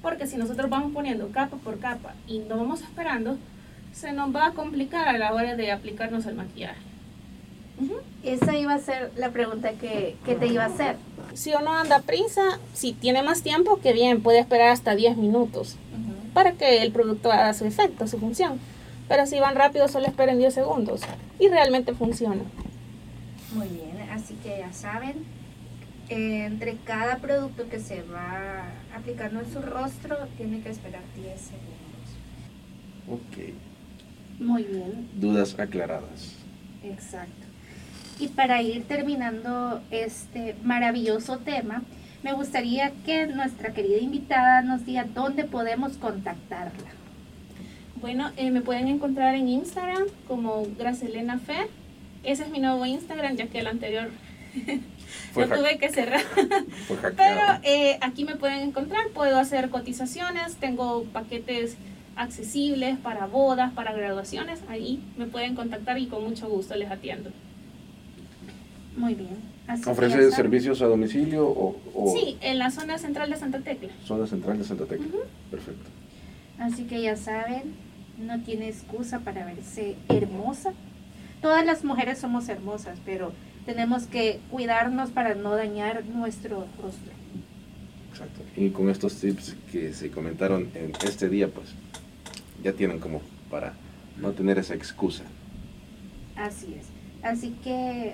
porque 0.01 0.27
si 0.27 0.38
nosotros 0.38 0.69
vamos 0.69 0.93
poniendo 0.93 1.29
capa 1.31 1.57
por 1.57 1.79
capa 1.79 2.13
y 2.27 2.39
no 2.39 2.57
vamos 2.57 2.81
esperando, 2.81 3.38
se 3.91 4.13
nos 4.13 4.33
va 4.33 4.47
a 4.47 4.51
complicar 4.51 5.07
a 5.07 5.17
la 5.17 5.33
hora 5.33 5.55
de 5.55 5.71
aplicarnos 5.71 6.25
el 6.25 6.35
maquillaje. 6.35 6.79
Esa 8.23 8.55
iba 8.55 8.73
a 8.73 8.79
ser 8.79 9.11
la 9.17 9.31
pregunta 9.31 9.71
que, 9.73 10.15
que, 10.25 10.35
te 10.35 10.47
iba 10.47 10.63
a 10.63 10.67
hacer. 10.67 10.95
Si 11.33 11.53
uno 11.53 11.73
anda 11.73 11.99
prisa, 11.99 12.59
si 12.73 12.93
tiene 12.93 13.21
más 13.21 13.41
tiempo, 13.41 13.81
que 13.81 13.91
bien, 13.91 14.21
puede 14.21 14.39
esperar 14.39 14.69
hasta 14.69 14.95
10 14.95 15.17
minutos 15.17 15.75
para 16.36 16.52
que 16.52 16.84
el 16.84 16.91
producto 16.91 17.32
haga 17.32 17.54
su 17.54 17.63
efecto, 17.63 18.10
su 18.10 18.19
función. 18.19 18.60
Pero 19.08 19.26
si 19.26 19.39
van 19.39 19.56
rápido, 19.56 19.88
solo 19.88 20.06
esperen 20.06 20.38
10 20.38 20.54
segundos. 20.54 21.00
Y 21.39 21.48
realmente 21.48 21.93
funciona. 21.93 22.43
Muy 23.54 23.69
bien, 23.69 24.10
así 24.12 24.34
que 24.43 24.58
ya 24.60 24.74
saben, 24.74 25.24
entre 26.10 26.76
cada 26.84 27.19
producto 27.19 27.69
que 27.69 27.80
se 27.80 28.04
va 28.04 28.65
aplicando 28.93 29.39
en 29.39 29.54
su 29.54 29.62
rostro, 29.62 30.17
tiene 30.36 30.60
que 30.60 30.71
esperar 30.71 31.04
10 31.15 31.39
segundos. 31.39 31.71
Ok. 33.10 33.54
Muy 34.38 34.63
bien. 34.63 35.08
Dudas 35.13 35.58
aclaradas. 35.58 36.34
Exacto. 36.84 37.45
Y 38.19 38.28
para 38.28 38.62
ir 38.62 38.84
terminando 38.84 39.82
este 39.89 40.58
maravilloso 40.63 41.38
tema, 41.38 41.84
me 42.25 42.33
gustaría 42.33 42.91
que 43.05 43.27
nuestra 43.27 43.71
querida 43.71 43.99
invitada 43.99 44.63
nos 44.63 44.83
diga 44.83 45.03
dónde 45.03 45.43
podemos 45.43 45.97
contactarla. 45.97 46.89
Bueno, 48.01 48.31
eh, 48.35 48.49
me 48.49 48.61
pueden 48.61 48.88
encontrar 48.88 49.35
en 49.35 49.47
Instagram 49.47 50.05
como 50.27 50.65
Gracelena 50.75 51.38
Fer. 51.38 51.67
Ese 52.23 52.41
es 52.41 52.49
mi 52.49 52.57
nuevo 52.57 52.83
Instagram, 52.83 53.35
ya 53.35 53.45
que 53.45 53.59
el 53.59 53.67
anterior 53.67 54.09
lo 55.35 55.47
tuve 55.47 55.77
que 55.77 55.91
cerrar. 55.91 56.23
Pero 57.15 57.41
eh, 57.61 57.99
aquí 58.01 58.25
me 58.25 58.35
pueden 58.35 58.69
encontrar, 58.69 59.09
puedo 59.09 59.38
hacer 59.38 59.69
cotizaciones, 59.69 60.55
tengo 60.55 61.03
paquetes 61.13 61.77
accesibles 62.15 62.97
para 62.97 63.27
bodas, 63.27 63.71
para 63.73 63.93
graduaciones. 63.93 64.61
Ahí 64.67 64.99
me 65.15 65.27
pueden 65.27 65.53
contactar 65.53 65.99
y 65.99 66.07
con 66.07 66.23
mucho 66.23 66.49
gusto 66.49 66.75
les 66.75 66.89
atiendo. 66.89 67.29
Muy 68.97 69.13
bien. 69.13 69.55
¿Ofrece 69.88 70.32
servicios 70.32 70.82
a 70.82 70.86
domicilio 70.86 71.47
o, 71.47 72.13
Sí, 72.15 72.38
en 72.41 72.60
la 72.60 72.69
zona 72.69 72.97
central 72.97 73.30
de 73.32 73.38
Santa 73.38 73.60
Tecla. 73.60 73.89
Zona 74.06 74.28
central 74.28 74.58
de 74.60 74.63
Santa 74.63 74.86
Tecla. 74.86 75.08
Perfecto. 75.49 75.89
Así 76.60 76.84
que 76.84 77.01
ya 77.01 77.15
saben, 77.17 77.73
no 78.17 78.41
tiene 78.41 78.69
excusa 78.69 79.19
para 79.19 79.45
verse 79.45 79.95
hermosa. 80.08 80.73
Todas 81.41 81.65
las 81.65 81.84
mujeres 81.84 82.19
somos 82.19 82.47
hermosas, 82.47 82.99
pero 83.06 83.34
tenemos 83.65 84.04
que 84.04 84.39
cuidarnos 84.51 85.10
para 85.10 85.36
no 85.36 85.56
dañar 85.56 86.06
nuestro 86.06 86.67
rostro. 86.82 87.12
Exacto. 88.12 88.41
Y 88.56 88.69
con 88.69 88.89
estos 88.89 89.15
tips 89.15 89.56
que 89.71 89.93
se 89.93 90.12
comentaron 90.12 90.69
en 90.75 90.93
este 91.04 91.28
día, 91.28 91.49
pues 91.49 91.69
ya 92.63 92.71
tienen 92.73 92.99
como 92.99 93.21
para 93.49 93.73
no 94.17 94.32
tener 94.32 94.58
esa 94.60 94.75
excusa. 94.75 95.23
Así 96.36 96.75
es. 96.80 96.86
Así 97.23 97.56
que 97.63 98.13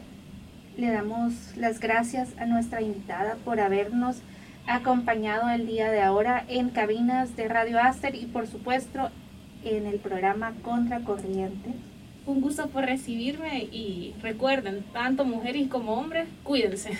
le 0.77 0.91
damos 0.91 1.33
las 1.55 1.79
gracias 1.79 2.29
a 2.37 2.45
nuestra 2.45 2.81
invitada 2.81 3.35
por 3.43 3.59
habernos 3.59 4.17
acompañado 4.67 5.49
el 5.49 5.67
día 5.67 5.91
de 5.91 6.01
ahora 6.01 6.45
en 6.47 6.69
cabinas 6.69 7.35
de 7.35 7.47
Radio 7.47 7.79
Aster 7.79 8.15
y 8.15 8.25
por 8.25 8.47
supuesto 8.47 9.09
en 9.63 9.85
el 9.85 9.99
programa 9.99 10.53
Contracorriente. 10.61 11.71
Un 12.25 12.41
gusto 12.41 12.67
por 12.69 12.85
recibirme 12.85 13.63
y 13.63 14.13
recuerden, 14.21 14.83
tanto 14.93 15.25
mujeres 15.25 15.67
como 15.67 15.93
hombres, 15.93 16.27
cuídense. 16.43 16.91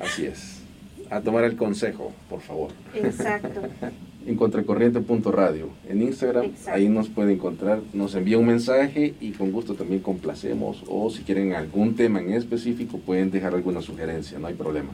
Así 0.00 0.26
es. 0.26 0.62
A 1.10 1.20
tomar 1.20 1.44
el 1.44 1.56
consejo, 1.56 2.12
por 2.28 2.40
favor. 2.40 2.70
Exacto. 2.94 3.62
en 4.28 4.36
contracorriente.radio. 4.36 5.70
En 5.88 6.02
Instagram, 6.02 6.52
ahí 6.70 6.90
nos 6.90 7.08
puede 7.08 7.32
encontrar, 7.32 7.80
nos 7.94 8.14
envía 8.14 8.36
un 8.38 8.44
mensaje 8.46 9.14
y 9.20 9.30
con 9.32 9.50
gusto 9.52 9.74
también 9.74 10.02
complacemos. 10.02 10.84
O 10.86 11.08
si 11.08 11.22
quieren 11.22 11.54
algún 11.54 11.96
tema 11.96 12.20
en 12.20 12.34
específico, 12.34 12.98
pueden 12.98 13.30
dejar 13.30 13.54
alguna 13.54 13.80
sugerencia, 13.80 14.38
no 14.38 14.48
hay 14.48 14.54
problema. 14.54 14.90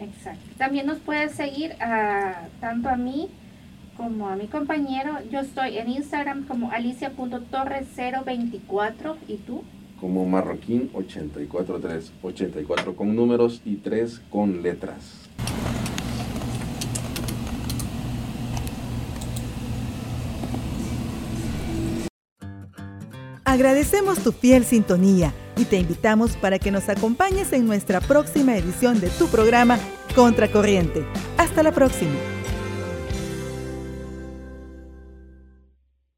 Exacto. 0.00 0.42
También 0.58 0.86
nos 0.86 0.98
puede 0.98 1.28
seguir 1.28 1.74
a, 1.80 2.48
tanto 2.60 2.88
a 2.88 2.96
mí 2.96 3.28
como 3.96 4.28
a 4.28 4.34
mi 4.34 4.48
compañero. 4.48 5.18
Yo 5.30 5.38
estoy 5.38 5.78
en 5.78 5.90
Instagram 5.90 6.44
como 6.46 6.72
alicia.torres024 6.72 9.16
y 9.28 9.36
tú 9.36 9.62
como 10.02 10.26
marroquín 10.26 10.90
843, 10.94 12.12
84 12.24 12.96
con 12.96 13.14
números 13.14 13.62
y 13.64 13.76
3 13.76 14.20
con 14.30 14.60
letras. 14.60 14.96
Agradecemos 23.44 24.18
tu 24.18 24.32
fiel 24.32 24.64
sintonía 24.64 25.32
y 25.56 25.66
te 25.66 25.78
invitamos 25.78 26.32
para 26.36 26.58
que 26.58 26.72
nos 26.72 26.88
acompañes 26.88 27.52
en 27.52 27.66
nuestra 27.66 28.00
próxima 28.00 28.56
edición 28.56 29.00
de 29.00 29.08
tu 29.08 29.28
programa 29.28 29.78
Contracorriente. 30.16 31.04
Hasta 31.38 31.62
la 31.62 31.70
próxima. 31.70 32.41